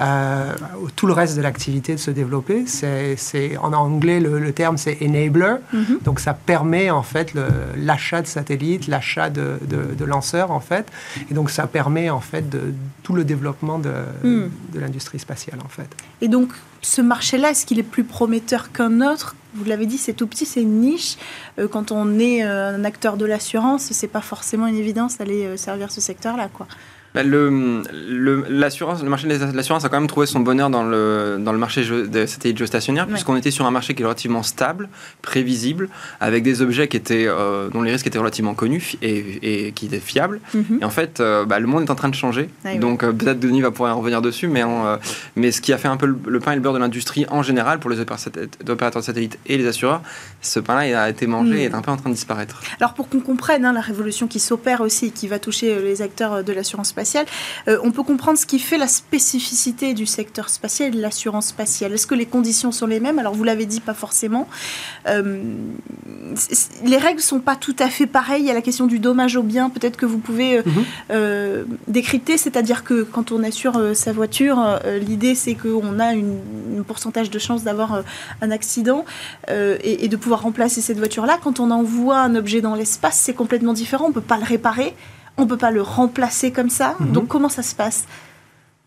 euh, 0.00 0.54
tout 0.96 1.06
le 1.06 1.12
reste 1.12 1.36
de 1.36 1.42
l'activité 1.42 1.94
de 1.94 1.98
se 2.00 2.10
développer. 2.10 2.64
C'est, 2.66 3.56
en 3.58 3.72
anglais, 3.74 4.18
le, 4.18 4.38
le 4.40 4.52
terme 4.52 4.78
c'est 4.78 4.96
enabler. 5.02 5.56
Mhm. 5.74 5.98
Donc 6.04 6.20
ça 6.20 6.32
permet 6.32 6.88
en 6.90 7.02
fait 7.02 7.34
l'achat 7.76 8.22
de 8.22 8.26
satellites, 8.26 8.86
l'achat 8.86 9.28
de, 9.28 9.58
de- 9.68 9.94
de 9.94 10.04
lanceurs 10.06 10.52
en 10.52 10.60
fait. 10.60 10.86
Et 11.30 11.34
donc 11.34 11.50
ça 11.50 11.66
permet 11.66 12.08
en 12.08 12.20
fait 12.20 12.48
de, 12.48 12.72
tout 13.02 13.12
le 13.14 13.24
développement 13.24 13.78
de, 13.78 13.92
Mm. 14.24 14.50
de 14.72 14.80
l'industrie 14.80 15.18
spatiale 15.18 15.58
en 15.64 15.68
fait. 15.68 15.88
Et 16.22 16.28
donc, 16.28 16.50
ce 16.82 17.02
marché-là, 17.02 17.50
est-ce 17.50 17.66
qu'il 17.66 17.78
est 17.78 17.82
plus 17.82 18.04
prometteur 18.04 18.72
qu'un 18.72 19.02
autre 19.02 19.34
Vous 19.54 19.64
l'avez 19.64 19.86
dit, 19.86 19.98
c'est 19.98 20.12
tout 20.12 20.26
petit, 20.26 20.46
c'est 20.46 20.62
une 20.62 20.80
niche. 20.80 21.16
Euh, 21.58 21.66
quand 21.66 21.90
on 21.90 22.18
est 22.18 22.44
euh, 22.44 22.76
un 22.76 22.84
acteur 22.84 23.16
de 23.16 23.26
l'assurance, 23.26 23.90
c'est 23.92 24.08
pas 24.08 24.20
forcément 24.20 24.66
une 24.66 24.76
évidence 24.76 25.18
d'aller 25.18 25.44
euh, 25.44 25.56
servir 25.56 25.90
ce 25.90 26.00
secteur-là, 26.00 26.48
quoi. 26.52 26.66
Bah, 27.14 27.22
Le, 27.24 27.82
le, 28.08 28.44
l'assurance, 28.48 29.02
le 29.02 29.08
marché 29.10 29.26
de 29.26 29.56
l'assurance 29.56 29.84
a 29.84 29.88
quand 29.88 29.98
même 29.98 30.06
trouvé 30.08 30.26
son 30.26 30.40
bonheur 30.40 30.70
dans 30.70 30.84
le, 30.84 31.38
dans 31.40 31.52
le 31.52 31.58
marché 31.58 31.84
des 32.06 32.26
satellites 32.26 32.58
géostationnaires, 32.58 33.06
Ouais. 33.06 33.12
puisqu'on 33.14 33.36
était 33.36 33.50
sur 33.50 33.66
un 33.66 33.70
marché 33.70 33.94
qui 33.94 34.02
est 34.02 34.04
relativement 34.04 34.42
stable, 34.42 34.88
prévisible, 35.22 35.88
avec 36.20 36.42
des 36.42 36.62
objets 36.62 36.88
qui 36.88 36.96
étaient, 36.96 37.26
euh, 37.26 37.68
dont 37.70 37.82
les 37.82 37.92
risques 37.92 38.06
étaient 38.06 38.18
relativement 38.18 38.54
connus 38.54 38.94
et, 39.02 39.66
et 39.68 39.72
qui 39.72 39.86
étaient 39.86 40.00
fiables. 40.00 40.40
Mhm. 40.54 40.78
Et 40.82 40.84
en 40.84 40.90
fait, 40.90 41.20
euh, 41.20 41.44
bah, 41.44 41.58
le 41.58 41.66
monde 41.66 41.84
est 41.84 41.90
en 41.90 41.94
train 41.94 42.08
de 42.08 42.14
changer. 42.14 42.48
Ah. 42.64 42.76
Donc 42.76 43.02
euh, 43.02 43.12
peut-être 43.12 43.40
Denis 43.40 43.60
va 43.60 43.70
pouvoir 43.70 43.96
en 43.96 43.98
revenir 44.00 44.22
dessus, 44.22 44.48
mais, 44.48 44.62
ce 45.52 45.60
qui 45.60 45.72
a 45.72 45.78
fait 45.78 45.88
un 45.88 45.96
peu 45.96 46.06
le, 46.06 46.40
pain 46.40 46.52
et 46.52 46.54
le 46.56 46.60
beurre 46.60 46.74
de 46.74 46.78
l'industrie 46.78 47.26
en 47.28 47.42
général 47.42 47.78
pour 47.80 47.90
les 47.90 48.00
opéra- 48.00 48.18
opérateurs 48.68 49.02
de 49.02 49.06
satellites 49.06 49.38
et 49.46 49.58
les 49.58 49.66
assureurs, 49.66 50.02
ce 50.42 50.60
pain-là 50.60 50.86
il 50.86 50.94
a 50.94 51.08
été 51.10 51.26
mangé 51.26 51.40
Mm. 51.50 51.56
et 51.56 51.64
est 51.64 51.74
un 51.74 51.80
peu 51.82 51.90
en 51.90 51.96
train 51.96 52.10
de 52.10 52.14
disparaître. 52.14 52.60
Alors 52.78 52.94
pour 52.94 53.08
qu'on 53.08 53.20
comprenne 53.20 53.64
hein, 53.64 53.72
la 53.72 53.80
révolution 53.80 54.26
qui 54.28 54.38
s'opère 54.38 54.80
aussi 54.82 55.06
et 55.06 55.10
qui 55.10 55.26
va 55.26 55.38
toucher 55.38 55.80
les 55.82 56.02
acteurs 56.02 56.44
de 56.44 56.52
l'assurance 56.52 56.92
spatiale, 57.00 57.26
euh, 57.68 57.78
on 57.82 57.92
peut 57.92 58.02
comprendre 58.02 58.38
ce 58.38 58.44
qui 58.44 58.58
fait 58.58 58.76
la 58.76 58.86
spécificité 58.86 59.94
du 59.94 60.04
secteur 60.04 60.50
spatial 60.50 60.88
et 60.88 60.90
de 60.90 61.00
l'assurance 61.00 61.46
spatiale. 61.46 61.94
Est-ce 61.94 62.06
que 62.06 62.14
les 62.14 62.26
conditions 62.26 62.72
sont 62.72 62.86
les 62.86 63.00
mêmes? 63.00 63.18
Alors 63.18 63.34
vous 63.34 63.44
l'avez 63.44 63.64
dit, 63.64 63.80
pas 63.80 63.94
forcément. 63.94 64.46
Euh, 65.08 65.42
les 66.84 66.96
règles 66.98 67.20
sont 67.22 67.40
pas 67.40 67.56
tout 67.56 67.74
à 67.78 67.88
fait 67.88 68.06
pareilles. 68.06 68.42
Il 68.42 68.46
y 68.46 68.50
a 68.50 68.54
la 68.54 68.60
question 68.60 68.86
du 68.86 68.98
dommage 68.98 69.36
au 69.36 69.42
bien. 69.42 69.70
Peut-être 69.70 69.96
que 69.96 70.04
vous 70.06 70.18
pouvez 70.18 70.58
euh, 70.58 71.64
Mhm. 71.64 71.78
décrypter, 71.88 72.36
c'est-à-dire 72.36 72.84
que 72.84 73.02
quand 73.02 73.32
on 73.32 73.42
assure 73.42 73.80
sa 73.94 74.12
voiture, 74.12 74.78
l'idée 75.00 75.34
c'est 75.34 75.54
qu'on 75.54 75.98
a 75.98 76.12
une, 76.12 76.36
un 76.78 76.82
pourcentage 76.82 77.30
de 77.30 77.38
chance 77.38 77.64
d'avoir 77.64 78.02
un 78.42 78.50
accident 78.50 79.04
et, 79.48 80.04
et 80.04 80.08
de 80.08 80.16
pouvoir 80.16 80.42
remplacer 80.42 80.80
cette 80.82 80.98
voiture-là. 80.98 81.38
Quand 81.42 81.60
on 81.60 81.70
envoie 81.70 82.18
un 82.18 82.34
objet 82.34 82.60
dans 82.60 82.74
l'espace, 82.74 83.18
c'est 83.18 83.34
complètement 83.34 83.72
différent. 83.72 84.06
On 84.08 84.12
peut 84.12 84.20
pas 84.20 84.38
le 84.38 84.44
réparer, 84.44 84.94
on 85.36 85.46
peut 85.46 85.56
pas 85.56 85.70
le 85.70 85.82
remplacer 85.82 86.52
comme 86.52 86.70
ça. 86.70 86.94
Mhm. 87.00 87.12
Donc 87.12 87.28
comment 87.28 87.48
ça 87.48 87.62
se 87.62 87.74
passe? 87.74 88.04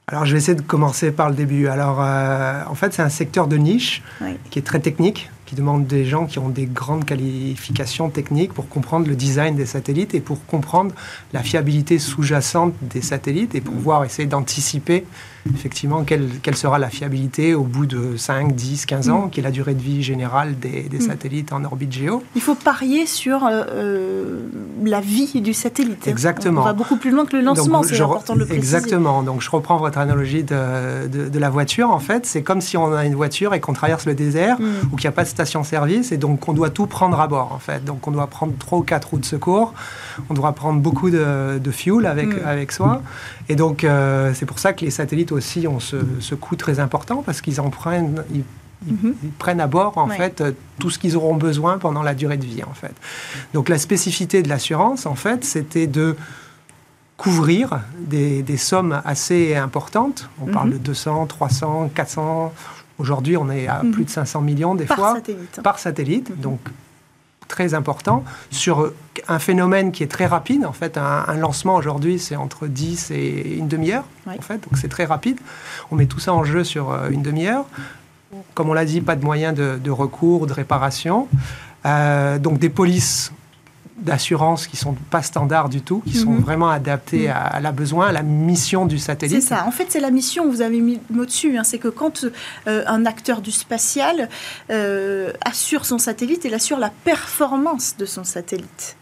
Alors, 0.08 0.26
je 0.26 0.34
vais 0.34 0.38
essayer 0.40 0.56
de 0.56 0.62
commencer 0.62 1.12
par 1.14 1.30
le 1.30 1.36
début. 1.36 1.68
Alors, 1.68 2.00
euh, 2.02 2.62
en 2.70 2.76
fait, 2.76 2.94
c'est 2.94 3.02
un 3.02 3.08
secteur 3.10 3.48
de 3.48 3.56
niche 3.56 4.04
Oui. 4.20 4.38
qui 4.50 4.60
est 4.60 4.64
très 4.64 4.80
technique, 4.82 5.32
qui 5.54 5.60
demande 5.60 5.86
des 5.86 6.04
gens 6.06 6.26
qui 6.26 6.40
ont 6.40 6.50
des 6.50 6.66
grandes 6.66 7.06
qualifications 7.06 8.10
techniques 8.10 8.54
pour 8.54 8.68
comprendre 8.68 9.08
le 9.08 9.16
design 9.16 9.56
des 9.56 9.66
satellites 9.68 10.16
et 10.16 10.20
pour 10.20 10.44
comprendre 10.48 10.92
la 11.32 11.44
fiabilité 11.44 12.00
sous-jacente 12.00 12.74
des 12.82 13.02
satellites 13.02 13.54
et 13.56 13.62
pouvoir 13.62 14.04
essayer 14.04 14.28
d'anticiper 14.28 15.06
effectivement 15.54 16.04
quelle, 16.06 16.30
quelle 16.42 16.56
sera 16.56 16.80
la 16.80 16.90
fiabilité 16.90 17.54
au 17.54 17.64
bout 17.64 17.86
de 17.86 18.16
5, 18.16 18.56
10, 18.56 18.86
15 18.86 19.10
ans, 19.10 19.26
Mm. 19.26 19.30
qui 19.30 19.42
est 19.42 19.44
la 19.44 19.52
durée 19.52 19.74
de 19.74 19.82
vie 19.82 20.02
générale 20.02 20.58
des, 20.58 20.84
des 20.84 21.00
Mm. 21.00 21.02
satellites 21.02 21.52
en 21.52 21.66
orbite 21.66 21.92
géo. 21.92 22.24
Il 22.34 22.42
faut 22.42 22.56
parier 22.56 23.06
sur 23.06 23.44
euh, 23.46 23.64
euh, 23.70 24.40
la 24.86 25.02
vie 25.02 25.42
du 25.42 25.54
satellite. 25.54 26.08
Exactement. 26.08 26.62
On 26.62 26.64
va 26.64 26.72
beaucoup 26.72 26.96
plus 26.96 27.12
loin 27.12 27.26
que 27.26 27.36
le 27.36 27.42
lancement, 27.44 27.84
c'est 27.84 28.00
important 28.00 28.36
de 28.36 28.40
le 28.40 28.46
préciser. 28.46 28.78
Exactement. 28.78 29.22
Donc, 29.22 29.42
je 29.42 29.50
reprends 29.50 29.76
votre 29.78 29.98
analogie 29.98 30.44
de, 30.44 31.08
de- 31.10 31.28
de 31.28 31.40
la 31.40 31.50
voiture. 31.50 31.90
En 31.92 32.00
fait, 32.00 32.26
c'est 32.26 32.42
comme 32.42 32.62
si 32.62 32.78
on 32.78 32.94
a 32.94 33.06
une 33.06 33.16
voiture 33.16 33.54
et 33.54 33.60
qu'on 33.60 33.74
traverse 33.74 34.06
le 34.06 34.16
désert 34.16 34.56
Mm. 34.62 34.66
ou 34.94 34.96
qu'il 34.96 35.08
n'y 35.10 35.14
a 35.14 35.18
pas 35.18 35.24
de 35.24 35.28
station-service 35.44 36.12
et 36.12 36.18
donc 36.18 36.48
on 36.48 36.54
doit 36.54 36.70
tout 36.70 36.88
prendre 36.88 37.20
à 37.20 37.28
bord, 37.28 37.52
en 37.52 37.60
fait. 37.60 37.84
Donc, 37.84 38.08
on 38.08 38.12
doit 38.12 38.28
prendre 38.28 38.54
trois 38.58 38.80
ou 38.80 38.84
quatre 38.84 39.10
roues 39.10 39.20
de 39.20 39.26
secours. 39.26 39.74
On 40.30 40.34
doit 40.34 40.54
prendre 40.54 40.80
beaucoup 40.80 41.10
de, 41.10 41.60
de 41.62 41.72
fuel 41.72 42.06
avec, 42.06 42.28
Mm. 42.28 42.46
avec 42.48 42.72
soi. 42.72 43.02
Et 43.50 43.56
donc, 43.56 43.84
euh, 43.84 44.32
c'est 44.34 44.46
pour 44.46 44.60
ça 44.60 44.74
que 44.74 44.86
les 44.86 44.92
satellites 44.92 45.32
aussi 45.32 45.68
ont 45.68 45.80
ce, 45.80 45.98
ce 46.20 46.36
coût 46.36 46.56
très 46.56 46.80
important 46.80 47.24
parce 47.26 47.42
qu'ils 47.42 47.60
en 47.60 47.70
prennent... 47.70 48.24
Ils, 48.34 48.38
ils- 48.40 48.44
Mhm. 48.86 49.16
ils 49.24 49.32
prennent 49.32 49.62
à 49.62 49.68
bord 49.68 49.98
en 49.98 50.10
Ouais. 50.10 50.18
fait 50.18 50.42
euh, 50.42 50.52
tout 50.78 50.90
ce 50.90 51.00
qu'ils 51.00 51.16
auront 51.16 51.36
besoin 51.36 51.78
pendant 51.78 52.04
la 52.04 52.14
durée 52.14 52.36
de 52.36 52.44
vie 52.46 52.64
en 52.70 52.74
fait. 52.74 52.94
Donc 53.54 53.70
la 53.70 53.78
spécificité 53.78 54.44
de 54.44 54.50
l'assurance 54.50 55.06
en 55.06 55.16
fait 55.16 55.46
c'était 55.46 55.88
de 55.88 56.18
couvrir 57.16 57.80
des, 57.98 58.42
des 58.44 58.58
sommes 58.58 59.02
assez 59.06 59.56
importantes. 59.56 60.30
On 60.42 60.48
parle 60.52 60.68
Mhm. 60.72 60.74
de 60.74 60.78
200, 60.80 61.26
300, 61.28 61.90
400. 61.96 62.52
Aujourd'hui, 63.00 63.38
on 63.38 63.50
est 63.50 63.68
à 63.68 63.82
Mhm. 63.84 63.92
plus 63.92 64.04
de 64.06 64.10
500 64.10 64.42
millions 64.42 64.76
des 64.76 64.86
Par 64.86 64.98
fois 64.98 65.14
satellite. 65.16 65.60
par 65.64 65.80
satellite. 65.80 66.30
Mhm. 66.30 66.36
Donc 66.38 66.60
très 67.48 67.74
important 67.74 68.24
sur 68.52 68.92
un 69.28 69.38
phénomène 69.38 69.92
qui 69.92 70.02
est 70.04 70.08
très 70.08 70.26
rapide. 70.26 70.66
En 70.66 70.74
fait, 70.74 70.98
un, 70.98 71.24
un 71.28 71.36
lancement 71.36 71.76
aujourd'hui, 71.76 72.18
c'est 72.18 72.36
entre 72.36 72.68
10 72.68 73.12
et 73.12 73.56
une 73.58 73.68
demi-heure. 73.68 74.06
En 74.28 74.42
fait, 74.42 74.56
donc 74.64 74.78
c'est 74.78 74.88
très 74.88 75.06
rapide. 75.06 75.38
On 75.92 75.96
met 75.96 76.06
tout 76.08 76.20
ça 76.20 76.34
en 76.34 76.44
jeu 76.44 76.64
sur 76.64 76.92
euh, 76.92 77.10
une 77.10 77.22
demi-heure. 77.22 77.66
Comme 78.56 78.70
on 78.70 78.74
l'a 78.74 78.86
dit, 78.86 79.02
pas 79.02 79.16
de 79.16 79.24
moyens 79.24 79.56
de, 79.56 79.78
de 79.84 79.92
recours, 79.92 80.48
de 80.48 80.54
réparation. 80.54 81.28
Euh, 81.86 82.40
donc 82.40 82.58
des 82.60 82.70
polices 82.70 83.32
d'assurance 83.98 84.68
qui 84.68 84.76
sont 84.78 84.96
pas 85.10 85.22
standards 85.22 85.70
du 85.70 85.82
tout, 85.82 86.02
qui 86.06 86.18
sont 86.18 86.32
Mhm. 86.32 86.42
vraiment 86.42 86.70
adaptées 86.70 87.30
à, 87.30 87.38
à 87.42 87.60
la 87.60 87.72
besoin, 87.72 88.08
à 88.08 88.12
la 88.12 88.24
mission 88.24 88.86
du 88.86 88.98
C'est 88.98 89.06
satellite. 89.06 89.44
ça. 89.44 89.66
En 89.68 89.72
fait, 89.72 89.86
c'est 89.90 90.00
la 90.00 90.12
mission. 90.12 90.50
Vous 90.50 90.62
avez 90.62 90.80
mis 90.80 91.00
le 91.10 91.16
mot 91.16 91.26
dessus. 91.26 91.58
hein. 91.58 91.64
C'est 91.64 91.78
que 91.78 91.88
quand 91.90 92.26
euh, 92.68 92.84
un 92.88 93.06
acteur 93.06 93.42
du 93.42 93.52
spatial 93.52 94.30
euh, 94.72 95.32
assure 95.46 95.86
son 95.86 95.98
satellite, 96.00 96.44
il 96.46 96.54
assure 96.54 96.80
la 96.80 96.90
performance 96.90 97.96
de 97.98 98.06
son 98.06 98.24
satellite. 98.24 98.96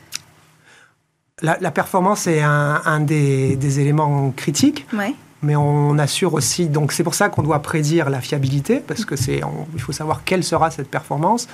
La, 1.41 1.57
la 1.59 1.71
performance 1.71 2.27
est 2.27 2.41
un, 2.41 2.81
un 2.85 2.99
des, 2.99 3.55
des 3.55 3.79
éléments 3.79 4.31
critiques. 4.35 4.85
Ouais. 4.93 5.15
mais 5.43 5.55
on 5.55 5.97
assure 5.97 6.35
aussi. 6.35 6.67
Donc 6.67 6.91
c'est 6.91 7.03
pour 7.03 7.15
ça 7.15 7.29
qu'on 7.29 7.41
doit 7.41 7.63
prédire 7.63 8.11
la 8.11 8.21
fiabilité, 8.21 8.79
parce 8.79 9.05
que 9.05 9.15
c'est, 9.15 9.43
on- 9.43 9.65
il 9.73 9.81
faut 9.81 9.91
savoir 9.91 10.23
quelle 10.23 10.43
sera 10.43 10.69
cette 10.69 10.89
performance. 10.91 11.47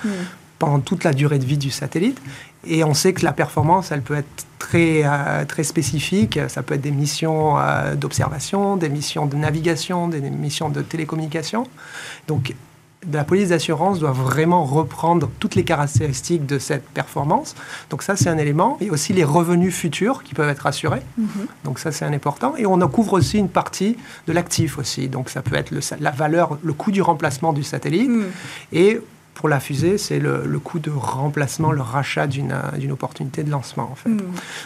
Pendant 0.60 0.80
toute 0.80 1.04
la 1.04 1.14
durée 1.14 1.40
de 1.40 1.46
vie 1.46 1.58
du 1.58 1.70
satellite. 1.72 2.22
Et 2.66 2.84
on 2.84 2.94
sait 2.94 3.14
que 3.14 3.24
la 3.24 3.34
performance, 3.34 3.92
elle 3.92 4.02
peut 4.02 4.16
être 4.16 4.46
très, 4.60 5.02
euh, 5.06 5.46
très 5.46 5.64
spécifique. 5.64 6.40
Ça 6.48 6.64
peut 6.64 6.76
être 6.76 6.82
des 6.82 6.92
missions 6.92 7.58
euh, 7.58 7.96
d'observation, 7.96 8.78
des 8.78 8.90
missions 8.90 9.26
de 9.26 9.36
navigation, 9.36 10.08
des 10.08 10.22
missions 10.22 10.70
de 10.70 10.82
télécommunication. 10.82 11.66
Donc 12.28 12.54
la 13.12 13.24
police 13.24 13.50
d'assurance 13.50 14.00
doit 14.00 14.12
vraiment 14.12 14.66
reprendre 14.66 15.30
toutes 15.40 15.56
les 15.56 15.64
caractéristiques 15.64 16.46
de 16.46 16.60
cette 16.60 16.84
performance. 16.84 17.56
Donc 17.90 18.02
ça, 18.02 18.16
c'est 18.16 18.30
un 18.30 18.38
élément. 18.38 18.78
Et 18.82 18.90
aussi 18.90 19.14
les 19.14 19.24
revenus 19.24 19.74
futurs 19.74 20.24
qui 20.24 20.34
peuvent 20.34 20.50
être 20.50 20.66
assurés. 20.66 21.02
Mhm. 21.18 21.28
Donc 21.64 21.80
ça, 21.80 21.92
c'est 21.92 22.06
un 22.06 22.14
important. 22.14 22.56
Et 22.58 22.66
on 22.66 22.82
en 22.82 22.88
couvre 22.88 23.14
aussi 23.14 23.38
une 23.38 23.50
partie 23.50 23.98
de 24.28 24.34
l'actif 24.34 24.78
aussi. 24.78 25.08
Donc 25.08 25.30
ça 25.30 25.42
peut 25.42 25.56
être 25.56 25.72
le 25.72 25.80
la 26.00 26.12
valeur, 26.12 26.58
le 26.64 26.74
coût 26.74 26.92
du 26.92 27.02
remplacement 27.02 27.54
du 27.54 27.64
satellite. 27.64 28.10
Mm. 28.10 28.26
Et 28.74 29.00
pour 29.38 29.50
la 29.50 29.60
fusée, 29.60 30.00
c'est 30.00 30.18
le, 30.18 30.60
coût 30.60 30.80
de 30.80 30.90
remplacement, 30.90 31.72
le 31.72 31.82
rachat 31.82 32.26
d'une 32.26 32.92
opportunité 32.92 33.44
de 33.44 33.52
lancement, 33.52 33.88
en 33.92 33.94
fait. 33.94 34.10
Hmm. 34.10 34.18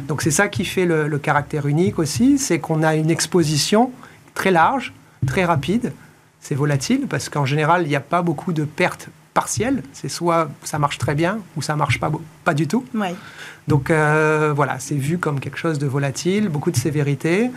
Donc 0.07 0.21
c'est 0.21 0.31
ça 0.31 0.47
qui 0.47 0.63
fait 0.63 0.85
le, 0.85 1.09
le 1.09 1.19
caractère 1.19 1.67
unique 1.67 1.99
aussi, 1.99 2.39
c'est 2.39 2.59
qu'on 2.59 2.81
a 2.81 2.95
une 2.95 3.09
exposition 3.09 3.91
très 4.33 4.49
large, 4.49 4.93
très 5.27 5.43
rapide. 5.43 5.91
C'est 6.39 6.55
volatile 6.55 7.07
parce 7.09 7.27
qu'en 7.27 7.43
général, 7.43 7.83
il 7.83 7.89
n'y 7.89 7.97
a 7.97 7.99
pas 7.99 8.21
beaucoup 8.21 8.53
de 8.53 8.63
pertes 8.63 9.09
partielles. 9.33 9.83
C'est 9.93 10.09
soit 10.09 10.49
ça 10.63 10.79
marche 10.79 10.97
très 10.97 11.15
bien 11.15 11.39
ou 11.55 11.61
ça 11.61 11.75
marche 11.75 11.99
pas, 11.99 12.11
pas 12.43 12.53
du 12.53 12.67
tout. 12.67 12.85
Ouais. 12.93 13.15
Donc 13.67 13.89
euh, 13.91 14.53
voilà, 14.55 14.79
c'est 14.79 14.95
vu 14.95 15.17
comme 15.17 15.39
quelque 15.39 15.57
chose 15.57 15.77
de 15.77 15.85
volatile, 15.85 16.49
beaucoup 16.49 16.71
de 16.71 16.75
sévérité, 16.75 17.51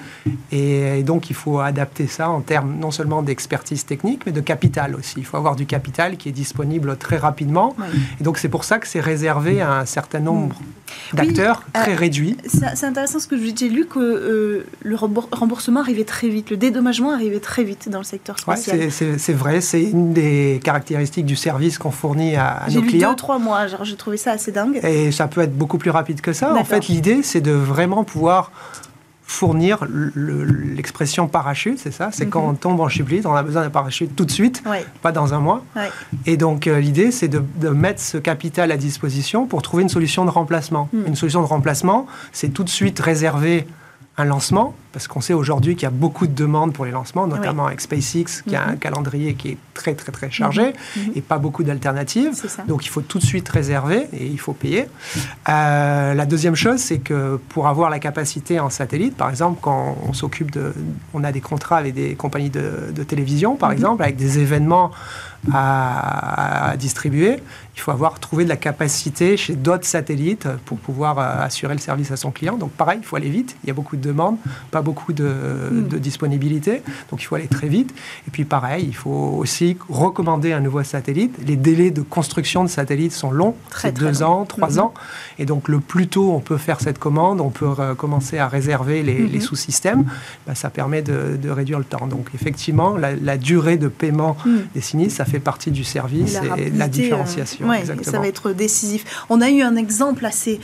et, 0.52 1.02
donc 1.02 1.31
il 1.31 1.37
faut 1.37 1.61
adapter 1.61 2.07
ça 2.07 2.28
en 2.28 2.40
termes 2.40 2.76
non 2.78 2.90
seulement 2.90 3.23
d'expertise 3.23 3.87
technique, 3.87 4.23
mais 4.26 4.33
de 4.33 4.40
capital 4.40 4.95
aussi. 4.95 5.14
Il 5.16 5.25
faut 5.25 5.38
avoir 5.38 5.57
du 5.57 5.66
capital 5.66 6.16
qui 6.16 6.28
est 6.28 6.33
disponible 6.33 6.97
très 6.99 7.16
rapidement, 7.16 7.75
et 8.21 8.23
donc 8.23 8.38
c'est 8.38 8.50
pour 8.50 8.64
ça 8.64 8.78
que 8.78 8.87
c'est 8.87 9.00
réservé 9.00 9.62
à 9.62 9.78
un 9.78 9.87
certain 9.87 10.21
nombre 10.21 10.57
d'acteurs 11.14 11.64
euh, 11.75 11.83
très 11.83 11.95
réduits. 11.95 12.37
C'est 12.47 12.85
intéressant 12.85 13.19
ce 13.19 13.26
que 13.26 13.37
j'ai 13.37 13.69
lu 13.69 13.87
que 13.87 13.99
euh, 13.99 14.66
le 14.83 14.97
remboursement 14.97 15.81
arrivait 15.81 16.04
très 16.04 16.28
vite, 16.28 16.50
le 16.50 16.59
dédommagement 16.59 17.12
arrivait 17.12 17.40
très 17.40 17.64
vite 17.64 17.88
dans 17.88 17.99
le 17.99 18.04
secteur 18.04 18.38
spatial. 18.38 18.78
Ouais, 18.78 18.90
c'est 18.90 19.33
vrai, 19.33 19.62
c'est 19.62 19.83
une 19.83 20.12
des 20.12 20.61
caractéristiques 20.62 21.26
du 21.26 21.37
service 21.37 21.63
qu'on 21.78 21.90
fournit 21.90 22.37
à, 22.37 22.49
à 22.49 22.71
nos 22.71 22.83
clients. 22.83 22.90
J'ai 22.90 22.92
lu 22.92 22.99
deux 22.99 23.16
trois 23.16 23.38
mois, 23.38 23.66
j'ai 23.66 23.97
trouvé 23.97 24.16
ça 24.16 24.33
assez 24.33 24.52
dingue. 24.52 24.80
Et 24.83 25.12
ça 25.12 25.28
peut 25.28 25.40
être 25.40 25.56
beaucoup 25.56 25.78
plus 25.78 25.90
rapide 25.90 26.21
que 26.21 26.33
ça. 26.33 26.54
En 26.54 26.64
fait, 26.64 26.88
l'idée, 26.88 27.23
c'est 27.23 27.40
de 27.40 27.52
vraiment 27.52 28.04
pouvoir 28.04 28.50
fournir 29.26 29.78
l'expression 30.14 31.28
parachute, 31.28 31.78
c'est 31.78 31.90
ça? 31.90 32.11
C'est 32.12 32.26
quand 32.26 32.42
mhm. 32.42 32.50
on 32.50 32.54
tombe 32.54 32.80
en 32.80 32.88
chute 32.88 33.25
on 33.25 33.35
a 33.35 33.42
besoin 33.42 33.62
d'un 33.62 33.71
parachute 33.71 34.14
tout 34.14 34.25
de 34.25 34.30
suite, 34.30 34.62
pas 35.02 35.12
dans 35.12 35.35
un 35.35 35.40
mois. 35.40 35.64
Et 36.26 36.37
donc 36.37 36.66
euh, 36.66 36.78
l'idée, 36.78 37.11
c'est 37.11 37.28
de, 37.28 37.68
mettre 37.68 38.00
ce 38.00 38.18
capital 38.18 38.71
à 38.71 38.76
disposition 38.76 39.47
pour 39.47 39.62
trouver 39.62 39.83
une 39.83 39.88
solution 39.88 40.25
de 40.25 40.30
remplacement. 40.30 40.88
Hmm. 40.92 41.06
Une 41.09 41.16
solution 41.16 41.40
de 41.40 41.47
remplacement, 41.47 42.06
c'est 42.33 42.50
tout 42.50 42.64
de 42.64 42.68
suite 42.68 43.00
réservé 43.00 43.66
un 44.16 44.25
lancement, 44.25 44.75
parce 44.92 45.09
qu'on 45.09 45.21
sait 45.21 45.35
aujourd'hui 45.35 45.75
qu'il 45.75 45.83
y 45.83 45.87
a 45.87 45.90
beaucoup 45.90 46.28
de 46.28 46.35
demandes 46.35 46.73
pour 46.73 46.85
les 46.85 46.92
lancements, 46.92 47.26
notamment 47.26 47.66
avec 47.66 47.80
SpaceX, 47.80 48.42
qui 48.47 48.54
a 48.54 48.62
un 48.62 48.73
mhm. 48.73 48.78
calendrier 48.78 49.35
qui 49.35 49.49
est 49.50 49.59
très 49.75 49.94
très 49.94 50.12
très 50.12 50.30
chargé 50.30 50.66
mhm. 50.66 51.02
Mhm. 51.06 51.12
et 51.16 51.21
pas 51.21 51.38
beaucoup 51.38 51.64
d'alternatives. 51.64 52.33
Donc 52.68 52.87
il 52.87 52.90
faut 52.90 53.00
tout 53.00 53.18
de 53.18 53.25
suite 53.25 53.49
réserver 53.49 54.06
et 54.12 54.26
il 54.26 54.38
faut 54.38 54.52
payer. 54.52 54.87
Euh, 55.49 56.14
la 56.14 56.26
deuxième 56.26 56.54
chose, 56.54 56.78
c'est 56.78 56.99
que 56.99 57.40
pour 57.49 57.66
avoir 57.66 57.90
la 57.90 57.99
capacité 57.99 58.61
en 58.61 58.71
satellite, 58.71 59.16
par 59.16 59.30
exemple, 59.30 59.59
quand 59.61 59.97
on 60.09 60.12
s'occupe 60.12 60.52
de, 60.52 60.73
on 61.12 61.25
a 61.25 61.33
des 61.33 61.40
contrats 61.40 61.78
avec 61.78 61.94
des 61.94 62.14
compagnies 62.14 62.50
de, 62.50 62.92
de 62.94 63.02
télévision, 63.02 63.56
par 63.56 63.73
exemple, 63.73 64.02
avec 64.02 64.14
des 64.14 64.38
événements 64.38 64.92
à, 65.53 66.75
distribuer, 66.79 67.39
il 67.77 67.81
faut 67.81 67.91
avoir 67.91 68.21
trouvé 68.21 68.45
de 68.45 68.49
la 68.49 68.57
capacité 68.57 69.37
chez 69.37 69.55
d'autres 69.55 69.87
satellites 69.87 70.47
pour 70.65 70.79
pouvoir 70.79 71.19
euh, 71.19 71.45
assurer 71.45 71.75
le 71.75 71.81
service 71.81 72.11
à 72.13 72.17
son 72.17 72.31
client. 72.31 72.57
Donc 72.57 72.71
pareil, 72.71 72.99
il 73.03 73.05
faut 73.05 73.17
aller 73.17 73.29
vite. 73.29 73.57
Il 73.65 73.67
y 73.67 73.71
a 73.71 73.75
beaucoup 73.75 73.97
de 73.97 74.03
demandes, 74.03 74.37
pas 74.71 74.81
beaucoup 74.81 75.13
de, 75.13 75.25
hmm. 75.25 75.99
disponibilité. 75.99 76.83
Donc 77.11 77.23
il 77.23 77.25
faut 77.25 77.35
aller 77.35 77.49
très 77.49 77.69
vite. 77.69 77.93
Et 78.29 78.31
puis 78.31 78.45
pareil, 78.45 78.85
il 78.87 78.95
faut 78.95 79.11
aussi 79.11 79.77
recommander 79.89 80.53
un 80.53 80.61
nouveau 80.61 80.83
satellite. 80.85 81.37
Les 81.47 81.57
délais 81.57 81.91
de 81.91 82.03
construction 82.03 82.63
de 82.63 82.69
satellites 82.69 83.13
sont 83.13 83.33
longs, 83.33 83.57
c'est 83.77 83.97
deux 83.97 84.23
ans, 84.23 84.45
trois 84.45 84.77
hmm. 84.77 84.81
ans. 84.81 84.95
Et 85.39 85.45
donc 85.45 85.69
le 85.69 85.81
plus 85.81 86.07
tôt 86.07 86.33
on 86.33 86.41
peut 86.41 86.59
faire 86.59 86.81
cette 86.81 86.99
commande, 86.99 87.41
on 87.41 87.51
peut 87.51 87.69
euh, 87.79 87.95
commencer 87.95 88.39
à 88.39 88.47
réserver 88.47 89.03
les, 89.03 89.39
hmm. 89.39 89.41
sous-systèmes, 89.41 90.05
bah, 90.47 90.55
ça 90.55 90.71
permet 90.71 91.03
de, 91.03 91.51
réduire 91.51 91.79
le 91.79 91.85
temps. 91.85 92.07
Donc 92.07 92.29
effectivement, 92.35 92.97
la, 92.97 93.37
durée 93.37 93.77
de 93.77 93.89
paiement 93.89 94.37
des 94.75 94.81
sinistres, 94.81 95.17
ça 95.17 95.25
fait 95.25 95.34
partie 95.41 95.71
du 95.71 95.85
service 95.85 96.38
et, 96.57 96.71
de 96.71 96.79
la 96.79 96.88
différenciation. 96.88 97.71
Euh, 97.71 97.76
ça 98.03 98.19
va 98.19 98.29
être 98.29 98.53
décisif. 98.53 99.25
On 99.31 99.41
a 99.41 99.50
eu 99.50 99.62
un 99.62 99.76
exemple 99.76 100.25
assez 100.26 100.61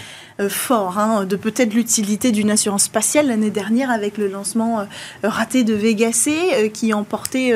fort 0.49 0.99
hein, 0.99 1.25
de 1.25 1.37
peut-être 1.37 1.75
l'utilité 1.75 2.33
d'une 2.33 2.51
assurance 2.51 2.85
spatiale 2.85 3.27
l'année 3.29 3.51
dernière 3.51 3.91
avec 3.91 4.19
le 4.19 4.29
lancement 4.29 4.81
euh, 4.81 4.85
raté 5.23 5.65
de 5.65 5.75
Vega 5.75 6.13
C 6.13 6.71
qui 6.73 6.93
emportait 6.95 7.55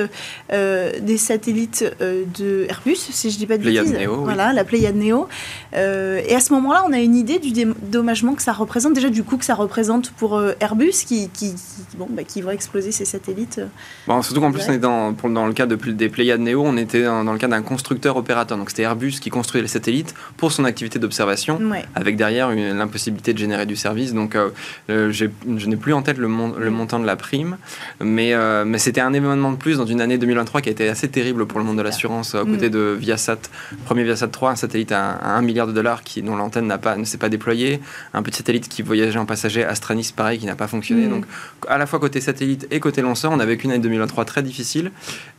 des 0.50 1.18
satellites 1.18 1.84
de 2.00 2.66
Airbus, 2.68 2.96
si 2.96 3.30
je 3.30 3.38
dis 3.38 3.46
pas 3.46 3.56
de 3.56 3.62
Pléiade 3.62 3.88
Neo. 3.88 4.22
Voilà, 4.22 4.52
la 4.52 4.64
Pléiade 4.64 4.96
Neo. 4.96 5.28
et 5.72 6.34
à 6.34 6.40
ce 6.40 6.52
moment-là, 6.54 6.84
on 6.86 6.92
a 6.92 6.98
une 6.98 7.16
idée 7.16 7.38
du 7.38 7.52
dédommagement 7.52 8.34
que 8.34 8.42
ça 8.42 8.52
représente, 8.52 8.94
déjà 8.94 9.10
du 9.10 9.22
coût 9.22 9.36
que 9.36 9.44
ça 9.44 9.54
représente 9.54 10.10
pour 10.10 10.42
Airbus 10.60 11.04
qui, 11.06 11.28
qui, 11.30 11.54
bon, 11.96 12.06
bah, 12.10 12.24
qui 12.24 12.42
va 12.42 12.54
exploser 12.54 12.92
ses 12.92 13.04
satellites. 13.04 13.60
Bon, 14.06 14.22
surtout 14.22 14.40
qu'en 14.40 14.52
plus, 14.52 14.62
on 14.68 14.72
est 14.72 14.78
dans, 14.78 15.12
dans 15.12 15.46
le 15.46 15.52
cas 15.52 15.66
de, 15.66 15.76
des 15.76 16.08
Pléiades 16.08 16.40
Neo, 16.40 16.62
on 16.64 16.76
était 16.76 17.04
dans, 17.04 17.32
le 17.32 17.38
cas 17.38 17.48
d'un 17.48 17.62
constructeur 17.62 18.16
opérateur. 18.16 18.58
Donc 18.58 18.70
c'était 18.70 18.82
Airbus 18.82 19.12
qui 19.20 19.30
construisait 19.30 19.62
les 19.62 19.68
satellites 19.68 20.14
pour 20.36 20.52
son 20.52 20.64
activité 20.64 20.98
d'observation, 20.98 21.60
avec 21.94 22.16
derrière 22.16 22.50
l'impossibilité 22.78 23.32
de 23.32 23.38
générer 23.38 23.66
du 23.66 23.76
service. 23.76 24.14
Donc 24.14 24.34
euh, 24.34 24.50
euh, 24.90 25.12
je 25.12 25.26
n'ai 25.66 25.76
plus 25.76 25.92
en 25.92 26.02
tête 26.02 26.18
le, 26.18 26.28
le, 26.28 26.70
montant 26.70 26.98
de 26.98 27.06
la 27.06 27.16
prime, 27.16 27.56
mais, 28.00 28.34
euh, 28.34 28.64
mais 28.64 28.78
c'était 28.78 29.00
un 29.00 29.12
événement 29.12 29.52
de 29.52 29.56
plus 29.56 29.78
dans 29.78 29.86
une 29.86 30.00
année 30.00 30.18
2023 30.18 30.60
qui 30.60 30.68
a 30.68 30.72
été 30.72 30.88
assez 30.88 31.08
terrible 31.08 31.46
pour 31.46 31.58
le 31.58 31.64
monde 31.64 31.76
de 31.76 31.82
l'assurance, 31.82 32.34
à 32.34 32.44
côté 32.44 32.68
mm. 32.68 32.72
de 32.72 32.96
Viasat, 32.98 33.38
premier 33.84 34.04
Viasat 34.04 34.28
3, 34.28 34.50
un 34.50 34.56
satellite 34.56 34.92
à, 34.92 35.36
1 35.36 35.42
milliard 35.42 35.66
de 35.66 35.72
dollars 35.72 36.02
qui, 36.02 36.22
dont 36.22 36.36
l'antenne 36.36 36.76
pas, 36.80 36.96
ne 36.96 37.04
s'est 37.04 37.18
pas 37.18 37.28
déployée, 37.28 37.80
un 38.12 38.22
petit 38.22 38.38
satellite 38.38 38.68
qui 38.68 38.82
voyageait 38.82 39.18
en 39.18 39.26
passager, 39.26 39.64
Astranis 39.64 40.12
pareil, 40.14 40.38
qui 40.38 40.46
n'a 40.46 40.56
pas 40.56 40.68
fonctionné. 40.68 41.06
Mm. 41.06 41.10
Donc 41.10 41.24
à 41.68 41.78
la 41.78 41.86
fois 41.86 41.98
côté 41.98 42.20
satellite 42.20 42.66
et 42.70 42.80
côté 42.80 43.02
lanceur, 43.02 43.32
on 43.32 43.40
a 43.40 43.46
vécu 43.46 43.64
une 43.64 43.72
année 43.72 43.82
2023 43.82 44.24
très 44.24 44.42
difficile. 44.42 44.90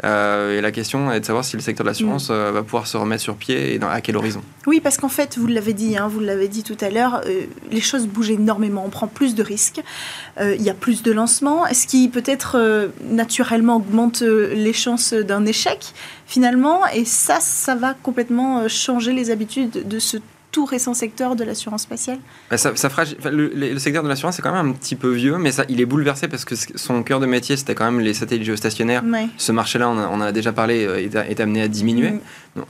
et 0.04 0.62
la 0.62 0.72
question 0.72 1.12
est 1.12 1.20
de 1.20 1.26
savoir 1.26 1.44
si 1.44 1.56
le 1.56 1.62
secteur 1.62 1.84
de 1.84 1.90
l'assurance 1.90 2.30
mm. 2.30 2.52
va 2.54 2.64
pouvoir 2.64 2.88
se 2.88 2.98
remettre 2.98 3.24
sur 3.24 3.36
pied 3.36 3.74
et 3.74 3.80
dans, 3.80 3.90
à 3.90 4.02
quel 4.02 4.18
horizon 4.18 4.42
Oui, 4.68 4.80
parce 4.80 4.98
qu'en 4.98 5.10
fait, 5.10 5.38
vous 5.38 5.48
l'avez 5.48 5.74
dit, 5.74 5.98
hein, 5.98 6.08
vous 6.08 6.20
l'avez 6.20 6.48
dit 6.48 6.64
tout 6.64 6.78
à 6.82 6.90
l'heure, 6.90 7.22
euh, 7.26 7.46
les 7.72 7.82
choses 7.82 8.08
bougent 8.08 8.32
énormément. 8.32 8.84
On 8.86 8.90
prend 8.90 9.08
plus 9.08 9.36
de 9.36 9.44
risques, 9.44 9.82
euh, 10.40 10.56
il 10.56 10.64
y 10.64 10.70
a 10.70 10.74
plus 10.74 11.04
de 11.04 11.12
lancements, 11.12 11.64
ce 11.72 11.88
qui 11.88 12.08
peut-être 12.10 12.58
euh, 12.58 12.88
naturellement 13.10 13.78
augmente 13.78 14.22
les 14.22 14.74
chances 14.74 15.14
d'un 15.14 15.46
échec 15.46 15.94
finalement? 16.28 16.86
Et 16.88 17.06
ça, 17.06 17.40
ça 17.40 17.76
va 17.76 17.94
complètement 17.94 18.68
changer 18.68 19.14
les 19.14 19.30
habitudes 19.32 19.88
de 19.88 20.00
ce 20.00 20.18
tout 20.56 20.64
récent 20.64 20.94
secteur 20.94 21.36
de 21.36 21.44
l'assurance 21.44 21.82
spatiale 21.82 22.18
bah, 22.50 22.56
ça, 22.56 22.72
le, 23.30 23.78
secteur 23.78 24.04
de 24.04 24.08
l'assurance 24.08 24.40
est 24.40 24.42
quand 24.42 24.54
même 24.54 24.70
un 24.70 24.72
petit 24.72 24.96
peu 24.96 25.12
vieux, 25.12 25.38
mais 25.38 25.52
ça, 25.52 25.66
il 25.68 25.82
est 25.82 25.86
bouleversé 25.86 26.30
parce 26.30 26.46
que 26.46 26.56
son 26.56 27.04
cœur 27.04 27.20
de 27.20 27.26
métier, 27.26 27.58
c'était 27.58 27.76
quand 27.76 27.84
même 27.84 28.00
les 28.00 28.14
satellites 28.14 28.46
géostationnaires. 28.46 29.04
Ce 29.36 29.52
marché-là, 29.52 29.90
on, 29.90 29.98
en 29.98 30.22
a 30.22 30.32
déjà 30.32 30.54
parlé, 30.54 30.86
euh, 30.86 31.10
est, 31.30 31.40
amené 31.42 31.62
à 31.62 31.68
diminuer. 31.68 32.12
Mm. 32.12 32.20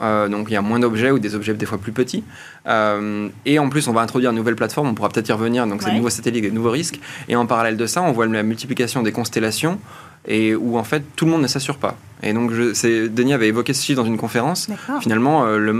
Euh, 0.02 0.28
donc 0.30 0.48
il 0.50 0.54
y 0.54 0.56
a 0.56 0.64
moins 0.64 0.80
d'objets 0.80 1.12
ou 1.12 1.20
des 1.20 1.36
objets 1.36 1.54
des 1.54 1.68
fois 1.68 1.78
plus 1.78 1.92
petits. 1.92 2.24
Euh, 2.66 3.30
et 3.46 3.60
en 3.60 3.70
plus, 3.70 3.88
on 3.88 3.94
va 3.94 4.02
introduire 4.02 4.32
une 4.32 4.38
nouvelle 4.38 4.56
plateforme, 4.56 4.88
on 4.88 4.96
pourra 4.96 5.10
peut-être 5.10 5.30
y 5.30 5.34
revenir, 5.34 5.68
donc 5.68 5.84
c'est 5.84 5.92
de 5.92 5.96
nouveaux 5.96 6.10
satellites, 6.10 6.44
de 6.44 6.50
nouveaux 6.50 6.72
risques. 6.72 7.00
Et 7.30 7.36
en 7.36 7.46
parallèle 7.46 7.78
de 7.78 7.86
ça, 7.86 8.02
on 8.02 8.14
voit 8.14 8.26
la 8.26 8.42
multiplication 8.42 9.04
des 9.04 9.12
constellations 9.12 9.80
et 10.28 10.56
où 10.56 10.78
en 10.78 10.84
fait 10.84 11.04
tout 11.16 11.26
le 11.26 11.32
monde 11.32 11.42
ne 11.42 11.48
s'assure 11.48 11.78
pas. 11.78 11.96
Et 12.24 12.34
donc, 12.34 12.52
je, 12.52 13.08
Denis 13.08 13.34
avait 13.34 13.50
évoqué 13.50 13.74
ce 13.74 13.86
chiffre 13.86 14.02
dans 14.02 14.08
une 14.08 14.18
conférence. 14.18 14.68
Finalement, 15.02 15.46
euh, 15.46 15.58
le, 15.58 15.74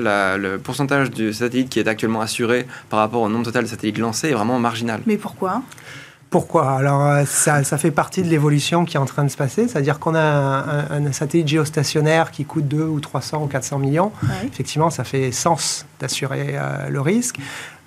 la, 0.00 0.36
le 0.36 0.58
pourcentage 0.58 1.10
du 1.10 1.32
satellite 1.32 1.68
qui 1.68 1.78
est 1.78 1.86
actuellement 1.86 2.20
assuré 2.20 2.66
par 2.90 2.98
rapport 2.98 3.22
au 3.22 3.28
nombre 3.28 3.44
total 3.44 3.64
de 3.64 3.68
satellites 3.68 3.98
lancés 3.98 4.30
est 4.30 4.34
vraiment 4.34 4.58
marginal. 4.58 5.00
Mais 5.06 5.18
pourquoi? 5.18 5.62
Pourquoi? 6.30 6.72
Alors, 6.72 7.06
euh, 7.06 7.24
ça, 7.24 7.64
ça, 7.64 7.78
fait 7.78 7.90
partie 7.90 8.22
de 8.22 8.28
l'évolution 8.28 8.84
qui 8.84 8.96
est 8.96 9.00
en 9.00 9.06
train 9.06 9.24
de 9.24 9.30
se 9.30 9.36
passer. 9.36 9.66
C'est-à-dire 9.66 9.98
qu'on 9.98 10.14
a 10.14 10.20
un, 10.90 11.12
satellite 11.12 11.48
géostationnaire 11.48 12.30
qui 12.30 12.44
coûte 12.44 12.68
2 12.68 12.82
ou 12.82 13.00
300 13.00 13.44
ou 13.44 13.46
400 13.46 13.78
millions. 13.78 14.12
Effectivement, 14.44 14.90
ça 14.90 15.04
fait 15.04 15.32
sens 15.32 15.86
d'assurer 16.00 16.50
euh, 16.52 16.88
le 16.90 17.00
risque. 17.00 17.36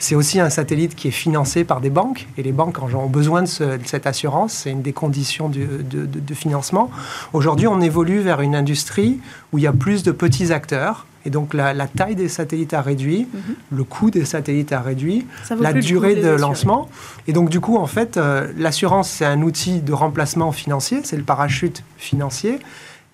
C'est 0.01 0.15
aussi 0.15 0.39
un 0.39 0.49
satellite 0.49 0.95
qui 0.95 1.07
est 1.07 1.11
financé 1.11 1.63
par 1.63 1.79
des 1.79 1.89
banques. 1.89 2.27
Et 2.37 2.43
les 2.43 2.51
banques, 2.51 2.77
ont 2.81 3.07
besoin 3.07 3.43
de, 3.43 3.47
cette 3.47 4.07
assurance, 4.07 4.51
c'est 4.53 4.71
une 4.71 4.81
des 4.81 4.93
conditions 4.93 5.47
de, 5.47 5.81
de 5.81 6.33
financement. 6.33 6.89
Aujourd'hui, 7.33 7.67
on 7.67 7.79
évolue 7.79 8.19
vers 8.19 8.41
une 8.41 8.55
industrie 8.55 9.19
où 9.53 9.59
il 9.59 9.63
y 9.63 9.67
a 9.67 9.73
plus 9.73 10.03
de 10.03 10.11
petits 10.11 10.51
acteurs 10.51 11.05
et 11.25 11.29
donc 11.29 11.53
la, 11.53 11.73
taille 11.87 12.15
des 12.15 12.29
satellites 12.29 12.73
a 12.73 12.81
réduit, 12.81 13.27
mhm. 13.31 13.55
le 13.71 13.83
coût 13.83 14.09
des 14.09 14.25
satellites 14.25 14.71
a 14.71 14.81
réduit, 14.81 15.25
la 15.59 15.73
durée 15.73 16.15
de 16.15 16.29
lancement. 16.29 16.89
Et 17.27 17.33
donc 17.33 17.49
du 17.49 17.59
coup, 17.59 17.77
en 17.77 17.85
fait, 17.85 18.17
euh, 18.17 18.51
l'assurance, 18.57 19.09
c'est 19.09 19.25
un 19.25 19.41
outil 19.41 19.81
de 19.81 19.93
remplacement 19.93 20.51
financier, 20.51 21.01
c'est 21.03 21.17
le 21.17 21.23
parachute 21.23 21.83
financier. 21.97 22.59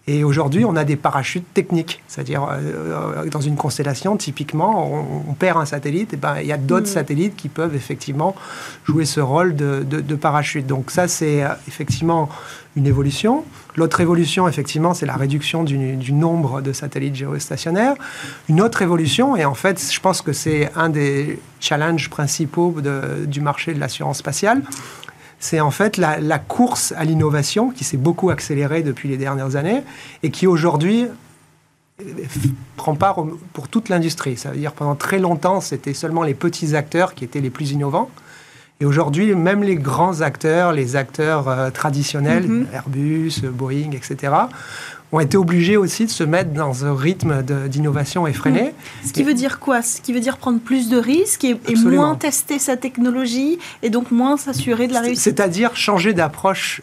Et 0.09 0.23
aujourd'hui, 0.23 0.63
on 0.63 0.77
a 0.77 0.85
des 0.85 0.95
parachutes 0.95 1.53
techniques, 1.53 2.01
c'est-à-dire 2.07 2.43
euh, 2.43 3.25
euh, 3.25 3.29
dans 3.29 3.41
une 3.41 3.57
constellation, 3.57 4.15
typiquement, 4.15 4.89
on, 5.27 5.33
perd 5.33 5.59
un 5.59 5.65
satellite, 5.65 6.13
et 6.13 6.17
ben 6.17 6.37
il 6.39 6.47
y 6.47 6.53
a 6.53 6.57
d'autres 6.57 6.87
mhm. 6.87 6.93
satellites 6.93 7.35
qui 7.35 7.49
peuvent 7.49 7.75
effectivement 7.75 8.35
jouer 8.85 9.05
ce 9.05 9.19
rôle 9.19 9.55
de, 9.55 9.83
de 9.83 10.15
parachute. 10.15 10.65
Donc 10.65 10.91
ça, 10.91 11.07
c'est 11.07 11.43
effectivement 11.67 12.29
une 12.77 12.87
évolution. 12.87 13.43
L'autre 13.75 13.99
évolution, 14.01 14.47
effectivement, 14.47 14.93
c'est 14.93 15.05
la 15.05 15.15
réduction 15.15 15.63
du, 15.63 16.13
nombre 16.13 16.61
de 16.61 16.71
satellites 16.71 17.15
géostationnaires. 17.15 17.95
Une 18.49 18.61
autre 18.61 18.81
évolution, 18.81 19.35
et 19.35 19.45
en 19.45 19.55
fait, 19.55 19.91
je 19.91 19.99
pense 19.99 20.21
que 20.21 20.31
c'est 20.31 20.71
un 20.75 20.89
des 20.89 21.39
challenges 21.59 22.09
principaux 22.09 22.75
du 23.25 23.41
marché 23.41 23.73
de 23.73 23.79
l'assurance 23.79 24.19
spatiale, 24.19 24.61
c'est 25.39 25.59
en 25.59 25.71
fait 25.71 25.97
la, 25.97 26.19
la 26.19 26.39
course 26.39 26.93
à 26.97 27.03
l'innovation 27.05 27.69
qui 27.69 27.83
s'est 27.83 27.97
beaucoup 27.97 28.29
accélérée 28.29 28.81
depuis 28.81 29.09
les 29.09 29.17
dernières 29.17 29.55
années 29.55 29.83
et 30.23 30.31
qui 30.31 30.47
aujourd'hui 30.47 31.07
prend 32.75 32.95
part 32.95 33.25
pour 33.53 33.67
toute 33.67 33.89
l'industrie. 33.89 34.37
Ça 34.37 34.51
veut 34.51 34.57
dire 34.57 34.73
pendant 34.73 34.95
très 34.95 35.19
longtemps, 35.19 35.61
c'était 35.61 35.93
seulement 35.93 36.23
les 36.23 36.33
petits 36.33 36.75
acteurs 36.75 37.15
qui 37.15 37.23
étaient 37.23 37.41
les 37.41 37.49
plus 37.49 37.71
innovants. 37.71 38.09
Et 38.79 38.85
aujourd'hui, 38.85 39.33
même 39.33 39.63
les 39.63 39.75
grands 39.75 40.21
acteurs, 40.21 40.71
les 40.71 40.95
acteurs 40.95 41.47
euh, 41.47 41.71
traditionnels, 41.71 42.47
mhm. 42.47 42.67
Airbus, 42.71 43.41
Boeing, 43.51 43.91
etc., 43.93 44.33
ont 45.11 45.19
été 45.19 45.37
obligés 45.37 45.77
aussi 45.77 46.05
de 46.05 46.09
se 46.09 46.23
mettre 46.23 46.51
dans 46.51 46.85
un 46.85 46.95
rythme 46.95 47.41
d'innovation 47.69 48.27
effréné. 48.27 48.63
Mhm. 48.63 48.71
Ce 49.05 49.13
qui 49.13 49.23
veut 49.23 49.33
dire 49.33 49.59
quoi? 49.59 49.81
Ce 49.81 50.01
qui 50.01 50.13
veut 50.13 50.19
dire 50.19 50.37
prendre 50.37 50.59
plus 50.59 50.89
de 50.89 50.97
risques 50.97 51.45
et, 51.45 51.57
moins 51.85 52.15
tester 52.15 52.59
sa 52.59 52.75
technologie 52.75 53.57
et 53.83 53.89
donc 53.89 54.11
moins 54.11 54.37
s'assurer 54.37 54.87
de 54.87 54.93
la 54.93 55.01
réussite? 55.01 55.23
C'est-à-dire 55.23 55.75
changer 55.75 56.13
d'approche 56.13 56.81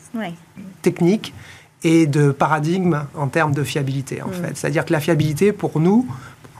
technique 0.82 1.34
et 1.82 2.06
de 2.06 2.30
paradigme 2.30 3.04
en 3.14 3.28
termes 3.28 3.52
de 3.52 3.62
fiabilité, 3.62 4.22
en 4.22 4.28
mhm. 4.28 4.34
fait. 4.34 4.56
C'est-à-dire 4.56 4.86
que 4.86 4.92
la 4.92 5.00
fiabilité, 5.00 5.52
pour 5.52 5.78
nous, 5.80 6.06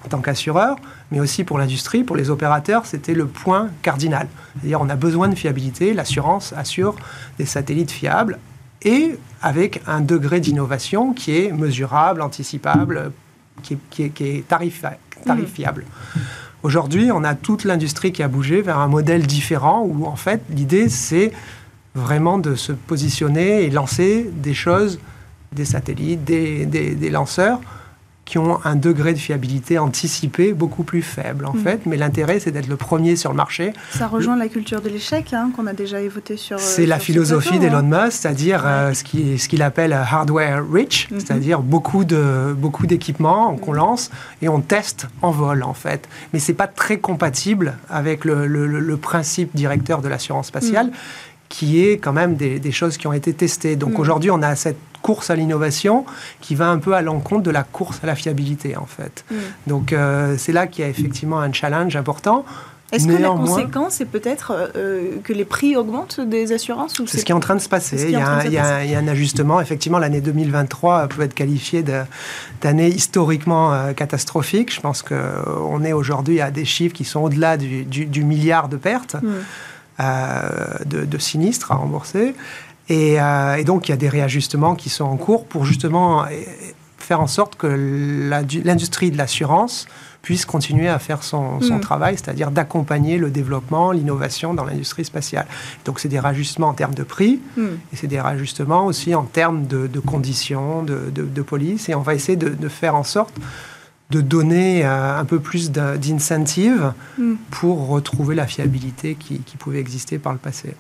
en 0.05 0.09
tant 0.09 0.20
qu'assureur, 0.20 0.77
mais 1.11 1.20
aussi 1.20 1.44
pour 1.44 1.59
l'industrie, 1.59 2.05
pour 2.05 2.16
les 2.16 2.29
opérateurs, 2.29 2.85
c'était 2.85 3.14
le 3.14 3.27
point 3.27 3.70
cardinal. 3.81 4.29
C'est-à-dire 4.61 4.83
on 4.83 4.88
a 4.90 4.96
besoin 4.96 5.29
de 5.29 5.35
fiabilité, 5.35 5.94
l'assurance 5.94 6.53
assure 6.53 6.94
des 7.38 7.46
satellites 7.46 7.90
fiables 7.90 8.38
et 8.85 9.16
avec 9.42 9.83
un 9.87 10.01
degré 10.01 10.40
d'innovation 10.40 11.12
qui 11.12 11.37
est 11.37 11.53
mesurable, 11.53 12.23
anticipable, 12.23 13.12
qui 13.62 13.79
est, 14.03 14.49
tarifiable. 14.49 15.85
Aujourd'hui, 16.62 17.11
on 17.12 17.25
a 17.25 17.35
toute 17.35 17.64
l'industrie 17.64 18.12
qui 18.12 18.23
a 18.23 18.29
bougé 18.29 18.62
vers 18.62 18.79
un 18.79 18.88
modèle 18.88 19.27
différent 19.27 19.83
où 19.87 20.07
en 20.07 20.16
fait 20.16 20.42
l'idée 20.51 20.88
c'est 20.88 21.33
vraiment 21.94 22.38
de 22.38 22.55
se 22.55 22.73
positionner 22.73 23.62
et 23.62 23.70
lancer 23.70 24.31
des 24.33 24.55
choses, 24.55 24.99
des 25.53 25.64
satellites, 25.64 26.25
des 26.25 27.11
lanceurs 27.11 27.61
qui 28.24 28.38
ont 28.38 28.58
un 28.64 28.76
degré 28.76 29.12
de 29.12 29.18
fiabilité 29.18 29.78
anticipé 29.78 30.52
beaucoup 30.52 30.82
plus 30.82 31.02
faible 31.02 31.46
en 31.46 31.54
mm. 31.54 31.58
fait. 31.58 31.87
Mais 31.87 31.96
l'intérêt, 31.96 32.40
c'est 32.40 32.50
d'être 32.50 32.68
le 32.68 32.76
premier 32.76 33.16
sur 33.16 33.30
le 33.30 33.37
marché. 33.37 33.72
Ça 33.90 34.06
rejoint 34.06 34.37
la 34.37 34.48
culture 34.48 34.80
de 34.80 34.88
l'échec 34.88 35.32
hein, 35.32 35.50
qu'on 35.54 35.66
a 35.66 35.72
déjà 35.72 36.00
évoqué 36.00 36.37
sur. 36.37 36.58
C'est 36.58 36.87
la 36.87 36.98
philosophie 36.98 37.58
d'Elon 37.58 37.78
hein. 37.92 38.04
Musk, 38.04 38.22
c'est-à-dire 38.22 38.62
euh, 38.64 38.94
ce 38.94 39.04
qu'il 39.04 39.38
ce 39.38 39.62
appelle 39.62 39.92
hardware 39.92 40.62
rich, 40.70 41.08
mm-hmm. 41.08 41.20
c'est-à-dire 41.20 41.60
beaucoup 41.60 42.04
de 42.04 42.54
beaucoup 42.56 42.87
d'équipements 42.87 43.56
qu'on 43.56 43.72
mm. 43.72 43.76
lance 43.76 44.10
et 44.42 44.48
on 44.48 44.60
teste 44.60 45.08
en 45.22 45.30
vol 45.30 45.62
en 45.62 45.74
fait. 45.74 46.08
Mais 46.32 46.38
c'est 46.38 46.54
pas 46.54 46.66
très 46.66 46.98
compatible 46.98 47.74
avec 47.90 48.24
le, 48.24 48.46
le, 48.46 48.96
principe 48.96 49.54
directeur 49.54 50.00
de 50.00 50.08
l'assurance 50.08 50.46
spatiale. 50.46 50.87
Mm. 50.87 50.92
Qui 51.48 51.85
est 51.85 51.98
quand 51.98 52.12
même 52.12 52.37
des, 52.37 52.59
des, 52.59 52.72
choses 52.72 52.96
qui 52.96 53.07
ont 53.07 53.12
été 53.12 53.33
testées. 53.33 53.76
Donc 53.76 53.98
aujourd'hui, 53.98 54.30
on 54.30 54.42
a 54.42 54.57
cette 54.57 54.78
course 55.04 55.28
à 55.28 55.37
l'innovation 55.37 56.07
qui 56.40 56.54
va 56.54 56.70
un 56.70 56.78
peu 56.78 56.94
à 56.94 57.02
l'encontre 57.02 57.42
de 57.42 57.50
la 57.50 57.62
course 57.62 58.00
à 58.02 58.07
la 58.07 58.14
fiabilité, 58.14 58.74
en 58.76 58.87
fait. 58.87 59.24
Mm. 59.30 59.35
Donc, 59.66 59.92
euh, 59.92 60.37
c'est 60.38 60.52
là 60.52 60.66
qu'il 60.66 60.83
y 60.83 60.87
a 60.87 60.90
effectivement 60.90 61.40
un 61.40 61.52
challenge 61.52 61.94
important. 61.94 62.46
Est-ce 62.90 63.07
que 63.09 63.12
la 63.12 63.28
conséquence 63.28 64.00
est 64.00 64.07
peut-être 64.07 64.70
euh, 64.76 65.16
que 65.22 65.33
les 65.33 65.44
prix 65.44 65.76
augmentent 65.76 66.20
des 66.20 66.52
assurances 66.52 67.02
C'est 67.07 67.18
ce 67.18 67.24
qui 67.24 67.33
est 67.33 67.35
en 67.35 67.40
train 67.40 67.57
de 67.57 67.61
se 67.61 67.68
passer. 67.68 68.02
Il 68.04 68.11
y, 68.12 68.16
a, 68.16 68.44
il, 68.46 68.52
y 68.52 68.94
a, 68.94 68.98
un 68.98 69.09
ajustement. 69.09 69.61
Effectivement, 69.61 69.98
l'année 69.98 70.20
2023 70.20 71.09
peut 71.09 71.22
être 71.22 71.35
qualifiée 71.35 71.85
d'année 72.62 72.88
historiquement 72.88 73.74
euh, 73.74 73.92
catastrophique. 73.92 74.72
Je 74.72 74.80
pense 74.80 75.02
qu'on 75.02 75.85
est 75.85 75.92
aujourd'hui 75.92 76.40
à 76.40 76.50
des 76.50 76.64
chiffres 76.64 76.94
qui 76.94 77.04
sont 77.04 77.20
au-delà 77.20 77.57
du, 77.57 78.24
milliard 78.24 78.68
de 78.68 78.76
pertes. 78.76 79.16
Mm. 79.20 79.28
De, 79.98 81.04
de, 81.04 81.18
sinistres 81.18 81.72
à 81.72 81.76
rembourser. 81.76 82.35
Euh, 82.90 83.54
et, 83.54 83.64
donc, 83.64 83.88
il 83.88 83.92
y 83.92 83.94
a 83.94 83.96
des 83.96 84.09
réajustements 84.09 84.74
qui 84.74 84.90
sont 84.90 85.04
en 85.04 85.16
cours 85.16 85.46
pour 85.46 85.64
justement 85.64 86.24
euh, 86.24 86.26
faire 86.98 87.20
en 87.20 87.26
sorte 87.26 87.57
que 87.57 87.66
l'industrie 87.66 89.11
de 89.11 89.18
l'assurance 89.18 89.87
puisse 90.22 90.46
continuer 90.46 90.88
à 90.88 90.98
faire 90.98 91.22
son, 91.22 91.59
mm. 91.61 91.80
travail, 91.80 92.14
c'est-à-dire 92.16 92.50
d'accompagner 92.50 93.18
le 93.18 93.30
développement, 93.30 93.92
l'innovation 93.92 94.54
dans 94.54 94.64
l'industrie 94.64 95.04
spatiale. 95.04 95.46
Donc 95.85 96.00
c'est 96.00 96.09
des 96.09 96.18
réajustements 96.18 96.68
en 96.68 96.72
termes 96.72 96.94
de 96.94 97.02
prix, 97.02 97.40
mm. 97.59 97.62
et 97.92 97.96
c'est 97.96 98.07
des 98.07 98.20
réajustements 98.20 98.87
aussi 98.87 99.14
en 99.14 99.24
termes 99.24 99.66
de, 99.66 100.00
conditions, 100.00 100.83
de, 100.83 101.42
police, 101.42 101.90
et 101.90 101.94
on 101.94 102.00
va 102.00 102.14
essayer 102.14 102.37
de, 102.37 102.68
faire 102.68 102.94
en 102.94 103.04
sorte 103.04 103.35
de 104.11 104.21
donner 104.21 104.85
euh, 104.85 105.19
un 105.19 105.25
peu 105.25 105.40
plus 105.40 105.71
d'incentives 105.71 106.93
mm. 107.19 107.35
pour 107.51 107.88
retrouver 107.88 108.35
la 108.35 108.47
fiabilité 108.47 109.14
qui 109.17 109.57
pouvait 109.59 109.81
exister 109.81 110.19
par 110.19 110.33
le 110.33 110.38
passé. 110.38 110.75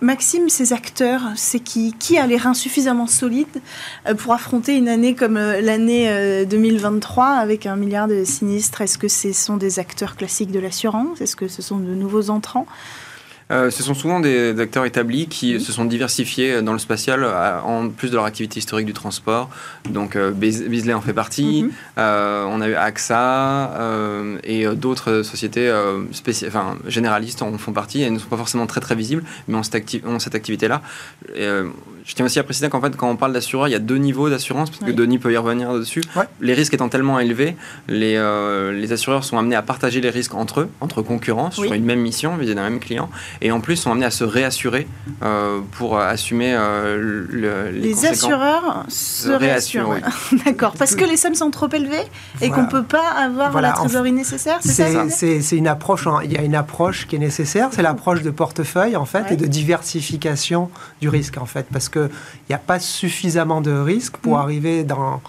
Maxime, 0.00 0.48
ces 0.48 0.72
acteurs, 0.72 1.22
c'est 1.34 1.58
qui 1.58 1.92
Qui 1.92 2.18
a 2.18 2.26
les 2.28 2.36
reins 2.36 2.54
suffisamment 2.54 3.08
solides 3.08 3.60
euh, 4.06 4.14
pour 4.14 4.32
affronter 4.32 4.76
une 4.76 4.88
année 4.88 5.16
comme 5.16 5.36
euh, 5.36 5.60
l'année 5.60 6.46
2023 6.46 7.24
euh, 7.24 7.42
avec 7.42 7.66
un 7.66 7.74
milliard 7.74 8.06
de 8.06 8.22
sinistres? 8.22 8.80
Est-ce 8.80 8.96
que 8.96 9.08
ce 9.08 9.32
sont 9.32 9.56
des 9.56 9.80
acteurs 9.80 10.14
classiques 10.14 10.52
de 10.52 10.60
l'assurance? 10.60 11.20
Est-ce 11.20 11.34
que 11.34 11.48
ce 11.48 11.62
sont 11.62 11.78
de 11.78 11.94
nouveaux 11.94 12.30
entrants? 12.30 12.66
Euh, 13.50 13.70
ce 13.70 13.82
sont 13.82 13.94
souvent 13.94 14.20
des, 14.20 14.58
acteurs 14.60 14.84
établis 14.84 15.26
qui 15.26 15.58
se 15.60 15.72
sont 15.72 15.84
diversifiés 15.84 16.60
dans 16.60 16.72
le 16.72 16.78
spatial 16.78 17.24
euh, 17.24 17.60
en 17.60 17.88
plus 17.88 18.10
de 18.10 18.14
leur 18.14 18.24
activité 18.24 18.58
historique 18.58 18.86
du 18.86 18.92
transport. 18.92 19.48
Donc 19.88 20.16
euh, 20.16 20.32
Beasley 20.32 20.92
en 20.92 21.00
fait 21.00 21.14
partie, 21.14 21.64
mhm. 21.64 21.70
on 21.96 22.60
a 22.60 22.68
eu 22.68 22.74
AXA 22.74 23.70
et 24.44 24.66
d'autres 24.74 25.22
sociétés 25.22 25.72
enfin, 26.46 26.76
généralistes 26.86 27.42
en 27.42 27.56
font 27.58 27.72
partie. 27.72 28.02
Elles 28.02 28.12
ne 28.12 28.18
sont 28.18 28.28
pas 28.28 28.36
forcément 28.36 28.66
très 28.66 28.80
très 28.80 28.94
visibles, 28.94 29.24
mais 29.46 29.56
ont 29.56 29.62
cette, 29.62 29.88
cette 30.18 30.34
activité-là. 30.34 30.82
je 31.34 32.14
tiens 32.14 32.26
aussi 32.26 32.38
à 32.38 32.44
préciser 32.44 32.68
qu'en 32.68 32.80
fait, 32.80 32.96
quand 32.96 33.10
on 33.10 33.16
parle 33.16 33.32
d'assureur, 33.32 33.68
il 33.68 33.72
y 33.72 33.74
a 33.74 33.80
deux 33.80 33.96
niveaux 33.96 34.28
d'assurance, 34.28 34.70
parce 34.70 34.84
que 34.84 34.94
Denis 34.94 35.18
peut 35.18 35.32
y 35.32 35.36
revenir 35.36 35.72
dessus. 35.74 36.02
Les 36.40 36.54
risques 36.54 36.74
étant 36.74 36.88
tellement 36.88 37.18
élevés, 37.18 37.56
les, 37.88 38.14
les 38.72 38.92
assureurs 38.92 39.24
sont 39.24 39.38
amenés 39.38 39.56
à 39.56 39.62
partager 39.62 40.00
les 40.00 40.10
risques 40.10 40.34
entre 40.34 40.60
eux, 40.60 40.68
entre 40.80 41.02
concurrents, 41.02 41.50
sur 41.50 41.72
une 41.72 41.84
même 41.84 42.00
mission, 42.00 42.36
vis-à-vis 42.36 42.54
d'un 42.54 42.68
même 42.68 42.80
client 42.80 43.08
et 43.40 43.52
en 43.52 43.60
plus 43.60 43.76
sont 43.76 43.90
amenés 43.90 44.06
à 44.06 44.10
se 44.10 44.24
réassurer 44.24 44.86
euh, 45.22 45.60
pour 45.72 45.98
assumer 45.98 46.54
euh, 46.54 46.96
le, 47.30 47.70
les, 47.70 47.80
les 47.80 48.06
assureurs 48.06 48.84
se 48.88 49.30
réassurent. 49.30 49.96
D'accord, 50.44 50.74
parce 50.78 50.94
que 50.94 51.04
les 51.04 51.16
sommes 51.16 51.34
sont 51.34 51.50
trop 51.50 51.68
élevées 51.68 52.04
et 52.40 52.50
qu'on 52.50 52.62
ne 52.62 52.70
peut 52.70 52.84
pas 52.84 53.10
avoir 53.10 53.60
la 53.60 53.72
trésorerie 53.72 54.12
nécessaire. 54.12 54.58
C'est 54.60 55.56
une 55.56 55.68
approche. 55.68 56.06
Il 56.24 56.32
y 56.32 56.36
a 56.36 56.42
une 56.42 56.54
approche 56.54 57.06
qui 57.06 57.16
est 57.16 57.20
nécessaire, 57.20 57.68
c'est 57.72 57.82
l'approche 57.82 58.22
de 58.22 58.30
portefeuille 58.30 58.96
en 58.96 59.04
fait 59.04 59.32
et 59.32 59.36
de 59.36 59.46
diversification 59.46 60.70
du 61.00 61.08
risque 61.08 61.38
en 61.38 61.46
fait, 61.46 61.66
parce 61.72 61.88
que 61.88 62.10
il 62.48 62.50
n'y 62.50 62.54
a 62.54 62.58
pas 62.58 62.78
suffisamment 62.78 63.60
de 63.60 63.72
risques 63.72 64.16
pour 64.18 64.36
mm. 64.36 64.40
arriver 64.40 64.84
dans 64.84 65.20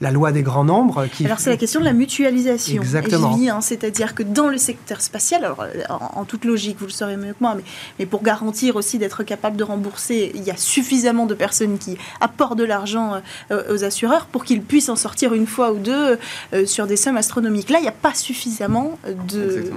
la 0.00 0.10
loi 0.10 0.32
des 0.32 0.42
grands 0.42 0.64
nombres. 0.64 1.06
Qui... 1.06 1.26
Alors 1.26 1.40
c'est 1.40 1.50
la 1.50 1.56
question 1.56 1.80
de 1.80 1.84
la 1.84 1.92
mutualisation. 1.92 2.80
Exactement. 2.80 3.38
Hein, 3.38 3.60
c'est-à-dire 3.60 4.14
que 4.14 4.22
dans 4.22 4.48
le 4.48 4.56
secteur 4.56 5.00
spatial, 5.00 5.44
alors 5.44 5.66
en, 6.14 6.24
toute 6.24 6.44
logique, 6.44 6.78
vous 6.78 6.86
le 6.86 6.92
saurez 6.92 7.16
mieux 7.16 7.32
que 7.32 7.40
moi, 7.40 7.54
mais, 7.54 7.64
mais 7.98 8.06
pour 8.06 8.22
garantir 8.22 8.76
aussi 8.76 8.98
d'être 8.98 9.22
capable 9.24 9.56
de 9.56 9.64
rembourser, 9.64 10.32
il 10.34 10.42
y 10.42 10.50
a 10.50 10.56
suffisamment 10.56 11.26
de 11.26 11.34
personnes 11.34 11.78
qui 11.78 11.98
apportent 12.20 12.56
de 12.56 12.64
l'argent 12.64 13.20
euh, 13.50 13.74
aux 13.74 13.84
assureurs 13.84 14.26
pour 14.26 14.44
qu'ils 14.44 14.62
puissent 14.62 14.88
en 14.88 14.96
sortir 14.96 15.34
une 15.34 15.46
fois 15.46 15.72
ou 15.72 15.78
deux 15.78 16.18
euh, 16.54 16.66
sur 16.66 16.86
des 16.86 16.96
sommes 16.96 17.18
astronomiques. 17.18 17.68
Là, 17.68 17.78
il 17.78 17.82
n'y 17.82 17.88
a 17.88 17.92
pas 17.92 18.14
suffisamment 18.14 18.98
de, 19.28 19.70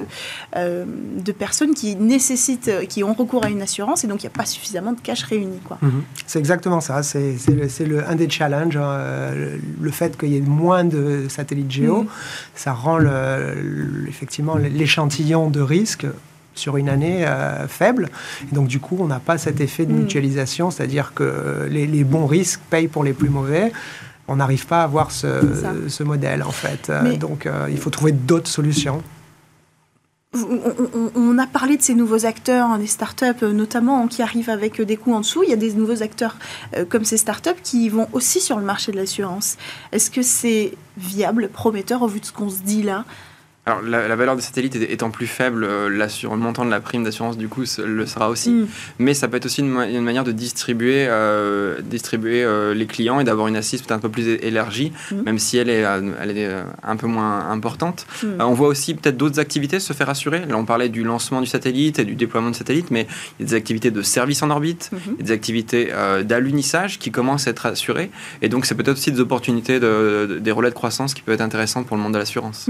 euh, 0.56 0.86
de 1.18 1.32
personnes 1.32 1.74
qui 1.74 1.96
nécessitent, 1.96 2.88
qui 2.88 3.04
ont 3.04 3.14
recours 3.14 3.44
à 3.44 3.50
une 3.50 3.62
assurance, 3.62 4.04
et 4.04 4.08
donc 4.08 4.24
il 4.24 4.28
n'y 4.28 4.34
a 4.34 4.38
pas 4.38 4.46
suffisamment 4.46 4.94
de 4.94 5.02
cash 5.02 5.24
réunis. 5.24 5.60
Mhm. 5.82 6.04
C'est 6.26 6.40
exactement 6.40 6.80
ça. 6.80 7.04
C'est 7.04 7.36
le, 7.86 8.08
un 8.08 8.16
des 8.16 8.30
challenges, 8.30 8.78
hein, 8.78 9.32
le 9.82 9.92
fait 9.92 10.12
qu'il 10.17 10.30
y 10.30 10.38
ait 10.38 10.41
moins 10.41 10.84
de 10.84 11.26
satellites 11.30 11.71
géo, 11.71 12.04
mm. 12.04 12.08
ça 12.56 12.73
rend 12.73 12.99
effectivement 14.08 14.56
l'échantillon 14.56 15.49
de 15.49 15.62
risque 15.62 16.06
sur 16.56 16.78
une 16.78 16.89
année 16.89 17.26
euh, 17.26 17.67
faible. 17.67 18.10
Et 18.52 18.56
donc, 18.56 18.67
du 18.67 18.80
coup, 18.80 18.97
on 18.99 19.08
n'a 19.08 19.19
pas 19.19 19.38
cet 19.38 19.62
effet 19.62 19.86
de 19.86 19.93
mm. 19.93 19.97
mutualisation, 19.97 20.71
c'est-à-dire 20.71 21.13
que 21.13 21.67
les, 21.69 22.04
bons 22.04 22.26
risques 22.26 22.62
payent 22.69 22.88
pour 22.88 23.04
les 23.04 23.13
plus 23.13 23.30
mauvais. 23.30 23.71
On 24.28 24.38
n'arrive 24.38 24.65
pas 24.67 24.82
à 24.82 24.84
avoir 24.84 25.12
ce, 25.12 26.04
modèle, 26.04 26.43
en 26.43 26.52
fait. 26.52 26.91
donc, 27.19 27.45
euh, 27.45 27.67
il 27.69 27.78
faut 27.78 27.89
trouver 27.89 28.12
d'autres 28.12 28.49
solutions 28.49 29.02
on, 30.34 31.38
a 31.38 31.48
parlé 31.48 31.78
de 31.78 31.82
ces 31.82 31.93
nouveaux 31.93 32.26
acteurs, 32.26 32.67
hein, 32.67 32.80
des 32.80 32.88
startups 32.88 33.43
euh, 33.43 33.54
notamment, 33.54 34.08
qui 34.08 34.22
arrivent 34.22 34.50
avec 34.50 34.80
euh, 34.80 34.86
des 34.86 34.98
coûts 34.98 35.13
en 35.13 35.22
dessous. 35.22 35.43
Il 35.43 35.50
y 35.50 35.54
a 35.54 35.58
des 35.58 35.74
nouveaux 35.74 36.02
acteurs 36.02 36.38
euh, 36.76 36.86
comme 36.86 37.06
ces 37.06 37.17
startups 37.17 37.62
qui 37.63 37.89
vont 37.89 38.08
aussi 38.13 38.39
sur 38.39 38.58
le 38.58 38.65
marché 38.65 38.91
de 38.91 38.98
l'assurance. 38.98 39.58
Est-ce 39.91 40.10
que 40.10 40.22
c'est 40.22 40.74
viable, 40.98 41.50
prometteur 41.50 42.02
au 42.02 42.08
vu 42.08 42.19
de 42.19 42.26
ce 42.26 42.32
qu'on 42.32 42.50
se 42.50 42.62
dit 42.62 42.84
là? 42.84 43.06
Alors, 43.65 43.82
la, 43.82 44.15
valeur 44.17 44.36
des 44.36 44.41
satellites 44.41 44.76
étant 44.76 45.10
plus 45.10 45.26
faible, 45.26 45.63
euh, 45.63 45.88
le 45.88 46.36
montant 46.36 46.65
de 46.65 46.69
la 46.69 46.82
prime 46.82 47.06
d'assurance, 47.06 47.38
du 47.38 47.47
coup, 47.47 47.63
le 47.78 48.06
sera 48.06 48.30
aussi. 48.30 48.52
Mm. 48.52 48.67
Mais 48.99 49.13
ça 49.13 49.30
peut 49.30 49.38
être 49.38 49.45
aussi 49.45 49.62
une, 49.62 50.02
manière 50.02 50.26
de 50.26 50.34
distribuer, 50.34 51.06
euh, 51.08 51.80
distribuer 51.82 52.43
euh, 52.43 52.73
les 52.73 52.88
clients 52.88 53.21
et 53.21 53.23
d'avoir 53.23 53.47
une 53.47 53.56
assise 53.56 53.82
peut-être 53.82 53.93
un 53.93 53.99
peu 53.99 54.10
plus 54.10 54.28
élargie, 54.28 54.91
mm. 55.12 55.21
même 55.21 55.39
si 55.39 55.58
elle 55.58 55.69
est, 55.69 55.86
elle 56.21 56.38
est 56.38 56.49
un 56.84 56.95
peu 56.97 57.08
moins 57.08 57.49
importante. 57.49 58.06
Mm. 58.21 58.41
on 58.41 58.54
voit 58.54 58.67
aussi 58.67 58.95
peut-être 58.95 59.15
d'autres 59.15 59.39
activités 59.39 59.80
se 59.80 59.93
faire 59.93 60.10
assurer. 60.10 60.45
Là, 60.45 60.58
on 60.58 60.65
parlait 60.65 60.89
du 60.89 61.06
lancement 61.06 61.39
du 61.39 61.47
satellite 61.47 61.99
et 61.99 62.06
du 62.06 62.15
déploiement 62.15 62.49
de 62.49 62.56
satellite, 62.58 62.91
mais 62.91 63.08
il 63.39 63.43
y 63.43 63.45
a 63.45 63.49
des 63.49 63.56
activités 63.56 63.91
de 63.91 64.02
service 64.02 64.43
en 64.43 64.49
orbite, 64.49 64.91
mm-hmm. 64.93 65.23
des 65.23 65.32
activités 65.32 65.89
d'alunissage 66.26 66.99
qui 66.99 67.12
commencent 67.12 67.47
à 67.47 67.52
être 67.52 67.65
assurées. 67.65 68.12
Et 68.41 68.49
donc, 68.49 68.65
c'est 68.65 68.76
peut-être 68.76 68.97
aussi 68.97 69.13
des 69.13 69.21
opportunités, 69.21 69.80
de, 69.80 70.39
des 70.41 70.52
relais 70.52 70.69
de 70.69 70.76
croissance 70.76 71.13
qui 71.13 71.21
peuvent 71.21 71.36
être 71.36 71.41
intéressantes 71.41 71.88
pour 71.88 71.95
le 71.95 72.04
monde 72.04 72.13
de 72.13 72.17
l'assurance. 72.17 72.69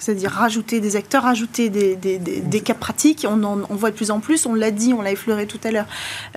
C'est-à-dire 0.00 0.31
rajouter 0.32 0.80
des 0.80 0.96
acteurs, 0.96 1.22
rajouter 1.22 1.70
des, 1.70 1.96
des, 1.96 2.60
cas 2.60 2.74
pratiques. 2.74 3.26
On 3.28 3.42
en 3.44 3.62
on 3.68 3.74
voit 3.74 3.90
de 3.90 3.96
plus 3.96 4.10
en 4.10 4.20
plus, 4.20 4.46
on 4.46 4.54
l'a 4.54 4.70
dit, 4.70 4.92
on 4.92 5.02
l'a 5.02 5.12
effleuré 5.12 5.46
tout 5.46 5.60
à 5.64 5.70
l'heure. 5.70 5.86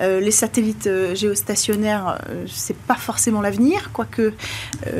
Euh, 0.00 0.20
les 0.20 0.30
satellites 0.30 0.86
euh, 0.86 1.14
géostationnaires, 1.14 2.18
euh, 2.30 2.44
c'est 2.48 2.76
pas 2.76 2.94
forcément 2.94 3.40
l'avenir, 3.40 3.90
quoique. 3.92 4.32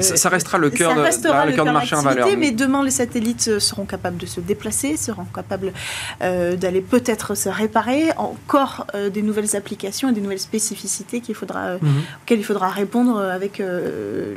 Ça, 0.00 0.28
restera 0.28 0.58
le 0.58 0.70
cœur, 0.70 0.94
de, 0.94 1.00
le 1.00 1.52
cœur 1.52 1.64
de 1.64 1.70
marché 1.70 1.94
en 1.94 2.02
valeur. 2.02 2.28
Mais 2.38 2.50
demain, 2.50 2.84
les 2.84 2.90
satellites 2.90 3.58
seront 3.58 3.84
capables 3.84 4.16
de 4.16 4.26
se 4.26 4.40
déplacer, 4.40 4.96
seront 4.96 5.24
capables 5.24 5.72
d'aller 6.20 6.80
peut-être 6.80 7.34
se 7.34 7.48
réparer. 7.48 8.10
Encore 8.16 8.86
des 9.12 9.22
nouvelles 9.22 9.56
applications 9.56 10.08
et 10.08 10.12
des 10.12 10.20
nouvelles 10.20 10.38
spécificités 10.38 11.20
qu'il 11.20 11.34
faudra, 11.34 11.74
mhm. 11.74 12.02
auxquelles 12.22 12.38
il 12.38 12.44
faudra 12.44 12.68
répondre 12.68 13.20
avec 13.20 13.62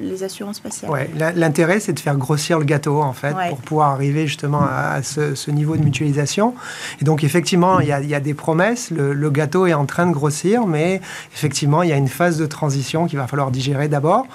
les 0.01 0.23
assurances 0.23 0.57
spatiales. 0.57 0.91
Ouais, 0.91 1.09
L'intérêt, 1.35 1.79
c'est 1.79 1.93
de 1.93 1.99
faire 1.99 2.17
grossir 2.17 2.59
le 2.59 2.65
gâteau, 2.65 3.01
en 3.01 3.13
fait, 3.13 3.35
pour 3.49 3.59
pouvoir 3.59 3.91
arriver 3.91 4.27
justement 4.27 4.48
à, 4.57 5.01
ce, 5.03 5.51
niveau 5.51 5.77
de 5.77 5.83
mutualisation. 5.83 6.55
Et 7.01 7.05
donc 7.05 7.23
effectivement, 7.23 7.79
il 7.79 7.87
y 7.87 7.93
a, 7.93 8.19
des 8.19 8.33
promesses, 8.33 8.91
le, 8.91 9.29
gâteau 9.29 9.67
est 9.67 9.73
en 9.73 9.85
train 9.85 10.07
de 10.07 10.11
grossir, 10.11 10.65
mais 10.65 11.01
effectivement, 11.33 11.83
il 11.83 11.89
y 11.89 11.93
a 11.93 11.97
une 11.97 12.07
phase 12.07 12.37
de 12.37 12.45
transition 12.45 13.05
qu'il 13.05 13.19
va 13.19 13.27
falloir 13.27 13.51
digérer 13.51 13.87
d'abord. 13.87 14.25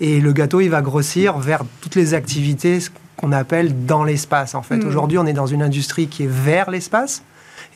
Et 0.00 0.20
le 0.20 0.32
gâteau, 0.32 0.60
il 0.60 0.68
va 0.68 0.82
grossir 0.82 1.38
vers 1.38 1.62
toutes 1.80 1.94
les 1.94 2.14
activités 2.14 2.78
qu'on 3.16 3.32
appelle 3.32 3.86
dans 3.86 4.04
l'espace. 4.04 4.54
En 4.54 4.62
fait, 4.62 4.76
mm. 4.76 4.86
aujourd'hui, 4.86 5.18
on 5.18 5.26
est 5.26 5.32
dans 5.32 5.46
une 5.46 5.62
industrie 5.62 6.06
qui 6.06 6.24
est 6.24 6.30
vers 6.30 6.70
l'espace. 6.70 7.22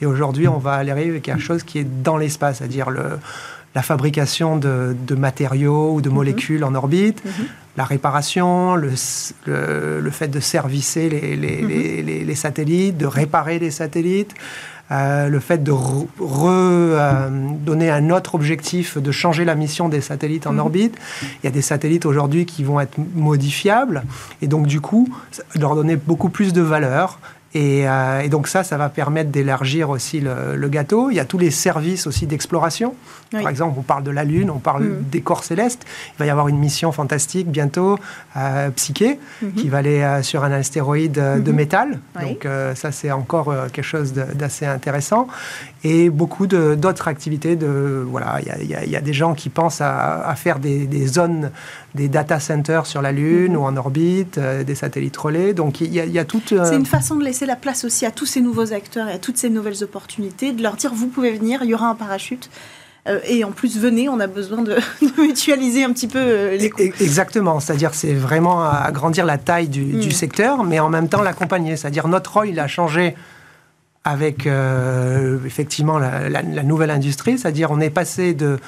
Et 0.02 0.06
aujourd'hui, 0.06 0.48
on 0.48 0.58
va 0.58 0.74
aller 0.74 0.90
avec 0.90 1.22
quelque 1.22 1.40
chose 1.40 1.62
qui 1.62 1.78
est 1.78 2.02
dans 2.02 2.16
l'espace, 2.16 2.58
c'est-à-dire 2.58 2.90
le, 2.90 3.18
la 3.74 3.82
fabrication 3.82 4.56
de, 4.56 4.96
matériaux 5.16 5.94
ou 5.94 6.00
de 6.00 6.08
mm-hmm. 6.08 6.12
molécules 6.12 6.64
en 6.64 6.74
orbite, 6.74 7.22
mm-hmm 7.24 7.46
la 7.76 7.84
réparation, 7.84 8.74
le, 8.74 8.92
le, 9.46 10.10
fait 10.10 10.28
de 10.28 10.40
servicer 10.40 11.08
les, 11.08 11.36
les, 11.36 11.62
les, 11.62 12.24
les, 12.24 12.34
satellites, 12.34 12.98
de 12.98 13.06
réparer 13.06 13.58
les 13.58 13.70
satellites, 13.70 14.34
euh, 14.90 15.28
le 15.28 15.38
fait 15.38 15.62
de 15.62 15.70
redonner 15.70 17.90
euh, 17.90 17.94
un 17.94 18.10
autre 18.10 18.34
objectif, 18.34 18.98
de 18.98 19.12
changer 19.12 19.44
la 19.44 19.54
mission 19.54 19.88
des 19.88 20.00
satellites 20.00 20.48
en 20.48 20.54
mhm. 20.54 20.58
orbite. 20.58 20.98
Il 21.22 21.44
y 21.44 21.46
a 21.46 21.52
des 21.52 21.62
satellites 21.62 22.06
aujourd'hui 22.06 22.44
qui 22.44 22.64
vont 22.64 22.80
être 22.80 22.98
modifiables 23.14 24.02
et 24.42 24.48
donc 24.48 24.66
du 24.66 24.80
coup 24.80 25.08
leur 25.58 25.76
donner 25.76 25.94
beaucoup 25.94 26.28
plus 26.28 26.52
de 26.52 26.60
valeur 26.60 27.20
euh, 27.56 28.20
et, 28.20 28.28
donc 28.28 28.46
ça, 28.46 28.62
ça 28.62 28.76
va 28.76 28.88
permettre 28.88 29.30
d'élargir 29.30 29.90
aussi 29.90 30.20
le, 30.20 30.68
gâteau. 30.68 31.10
Il 31.10 31.16
y 31.16 31.20
a 31.20 31.24
tous 31.24 31.38
les 31.38 31.50
services 31.50 32.06
aussi 32.06 32.26
d'exploration. 32.26 32.94
Par 33.32 33.48
exemple, 33.48 33.76
on 33.78 33.82
parle 33.82 34.02
de 34.02 34.10
la 34.10 34.24
Lune, 34.24 34.50
on 34.50 34.58
parle 34.58 34.84
mm. 34.84 35.04
des 35.10 35.20
corps 35.20 35.44
célestes. 35.44 35.84
Il 36.14 36.18
va 36.18 36.26
y 36.26 36.30
avoir 36.30 36.48
une 36.48 36.58
mission 36.58 36.90
fantastique 36.90 37.48
bientôt, 37.48 37.98
euh, 38.36 38.70
Psyché, 38.70 39.20
mm-hmm. 39.42 39.54
qui 39.54 39.68
va 39.68 39.78
aller 39.78 40.00
euh, 40.00 40.22
sur 40.22 40.42
un 40.42 40.50
astéroïde 40.50 41.12
de 41.12 41.20
mm-hmm. 41.20 41.52
métal. 41.52 42.00
Donc 42.20 42.46
ça, 42.74 42.92
c'est 42.92 43.10
encore 43.10 43.54
quelque 43.72 43.84
chose 43.84 44.12
d'assez 44.12 44.66
intéressant. 44.66 45.26
Et 45.82 46.10
beaucoup 46.10 46.46
d'autres 46.46 47.08
activités. 47.08 47.56
De, 47.56 48.04
voilà, 48.06 48.38
il 48.60 48.66
y, 48.66 48.96
a, 48.96 49.00
des 49.00 49.12
gens 49.12 49.34
qui 49.34 49.48
pensent 49.48 49.80
à, 49.80 50.34
faire 50.36 50.58
des, 50.58 51.06
zones, 51.06 51.50
des 51.94 52.08
data 52.08 52.38
centers 52.38 52.86
sur 52.86 53.02
la 53.02 53.12
Lune 53.12 53.54
mm-hmm. 53.54 53.56
ou 53.56 53.64
en 53.64 53.76
orbite, 53.76 54.38
des 54.38 54.74
satellites 54.74 55.16
relais. 55.16 55.52
Donc 55.54 55.80
il 55.80 55.92
y 55.92 56.00
a, 56.00 56.04
y 56.04 56.18
a 56.18 56.24
toute... 56.24 56.54
C'est 56.64 56.76
une 56.76 56.86
façon 56.86 57.16
de 57.16 57.24
laisser 57.24 57.39
la 57.46 57.56
place 57.56 57.84
aussi 57.84 58.06
à 58.06 58.10
tous 58.10 58.26
ces 58.26 58.40
nouveaux 58.40 58.72
acteurs 58.72 59.08
et 59.08 59.12
à 59.12 59.18
toutes 59.18 59.36
ces 59.36 59.50
nouvelles 59.50 59.82
opportunités, 59.82 60.52
de 60.52 60.62
leur 60.62 60.76
dire 60.76 60.92
vous 60.94 61.08
pouvez 61.08 61.32
venir, 61.32 61.62
il 61.62 61.70
y 61.70 61.74
aura 61.74 61.88
un 61.88 61.94
parachute. 61.94 62.50
Euh, 63.08 63.18
et 63.24 63.44
en 63.44 63.52
plus, 63.52 63.78
venez, 63.78 64.08
on 64.08 64.20
a 64.20 64.26
besoin 64.26 64.62
de, 64.62 64.76
mutualiser 65.18 65.84
un 65.84 65.92
petit 65.92 66.08
peu 66.08 66.18
euh, 66.18 66.56
les 66.56 66.70
coûts. 66.70 66.82
Exactement, 66.82 67.60
c'est-à-dire 67.60 67.94
c'est 67.94 68.14
vraiment 68.14 68.62
agrandir 68.62 69.24
la 69.24 69.38
taille 69.38 69.68
du, 69.68 69.84
mm. 69.84 70.10
secteur, 70.10 70.64
mais 70.64 70.80
en 70.80 70.90
même 70.90 71.08
temps 71.08 71.22
l'accompagner. 71.22 71.76
C'est-à-dire 71.76 72.08
notre 72.08 72.32
rôle, 72.32 72.48
il 72.48 72.60
a 72.60 72.68
changé 72.68 73.14
avec 74.04 74.46
euh, 74.46 75.38
effectivement 75.44 75.98
la, 75.98 76.28
la, 76.28 76.62
nouvelle 76.62 76.90
industrie, 76.90 77.38
c'est-à-dire 77.38 77.70
on 77.70 77.80
est 77.80 77.90
passé 77.90 78.32
de 78.32 78.58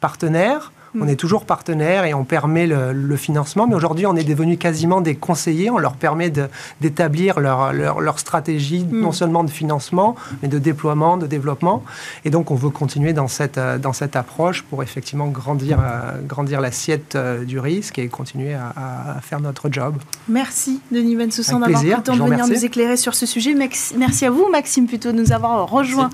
partenaire 0.00 0.72
on 1.00 1.08
est 1.08 1.16
toujours 1.16 1.44
partenaire 1.46 2.04
et 2.04 2.12
on 2.12 2.24
permet 2.24 2.66
le, 2.66 3.16
financement, 3.16 3.66
mais 3.66 3.74
aujourd'hui, 3.74 4.06
on 4.06 4.16
est 4.16 4.24
devenu 4.24 4.56
quasiment 4.56 5.00
des 5.00 5.14
conseillers. 5.14 5.70
On 5.70 5.78
leur 5.78 5.94
permet 5.94 6.32
d'établir 6.80 7.40
leur, 7.40 7.72
leur, 7.72 8.18
stratégie, 8.18 8.84
mm. 8.84 9.00
non 9.00 9.12
seulement 9.12 9.44
de 9.44 9.50
financement, 9.50 10.16
mais 10.42 10.48
de 10.48 10.58
déploiement, 10.58 11.16
de 11.16 11.26
développement. 11.26 11.82
Et 12.24 12.30
donc, 12.30 12.50
on 12.50 12.54
veut 12.54 12.70
continuer 12.70 13.12
dans 13.12 13.28
cette, 13.28 13.58
euh, 13.58 13.78
dans 13.78 13.92
cette 13.92 14.16
approche 14.16 14.62
pour 14.62 14.82
effectivement 14.82 15.28
grandir, 15.28 15.78
euh, 15.80 16.20
grandir 16.26 16.60
l'assiette 16.60 17.14
euh, 17.14 17.44
du 17.44 17.58
risque 17.58 17.98
et 17.98 18.08
continuer 18.08 18.54
à, 18.54 19.20
faire 19.22 19.40
notre 19.40 19.70
job. 19.70 19.96
Merci, 20.28 20.80
Denis 20.90 21.16
Bensoussan, 21.16 21.60
d'avoir 21.60 21.80
pris 21.80 21.90
le 21.90 22.02
temps 22.02 22.16
de 22.16 22.22
venir 22.22 22.46
nous 22.46 22.64
éclairer 22.64 22.96
sur 22.96 23.14
ce 23.14 23.26
sujet. 23.26 23.54
Merci 23.54 24.26
à 24.26 24.30
vous, 24.30 24.48
Maxime, 24.50 24.86
plutôt, 24.86 25.12
de 25.12 25.16
nous 25.16 25.32
avoir 25.32 25.68
rejoints 25.68 26.10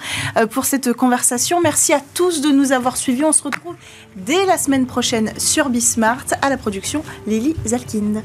pour 0.50 0.64
cette 0.64 0.92
conversation. 0.92 1.60
Merci 1.60 1.92
à 1.92 2.00
tous 2.14 2.40
de 2.40 2.50
nous 2.50 2.72
avoir 2.72 2.96
suivis. 2.96 3.24
On 3.24 3.32
se 3.32 3.42
retrouve 3.42 3.74
dès 4.16 4.44
la 4.46 4.58
semaine 4.58 4.67
prochaine 4.86 5.32
sur 5.38 5.70
Bismart. 5.70 6.26
À 6.42 6.50
la 6.50 6.56
production, 6.56 7.02
Lily 7.26 7.56
Zalkind. 7.66 8.22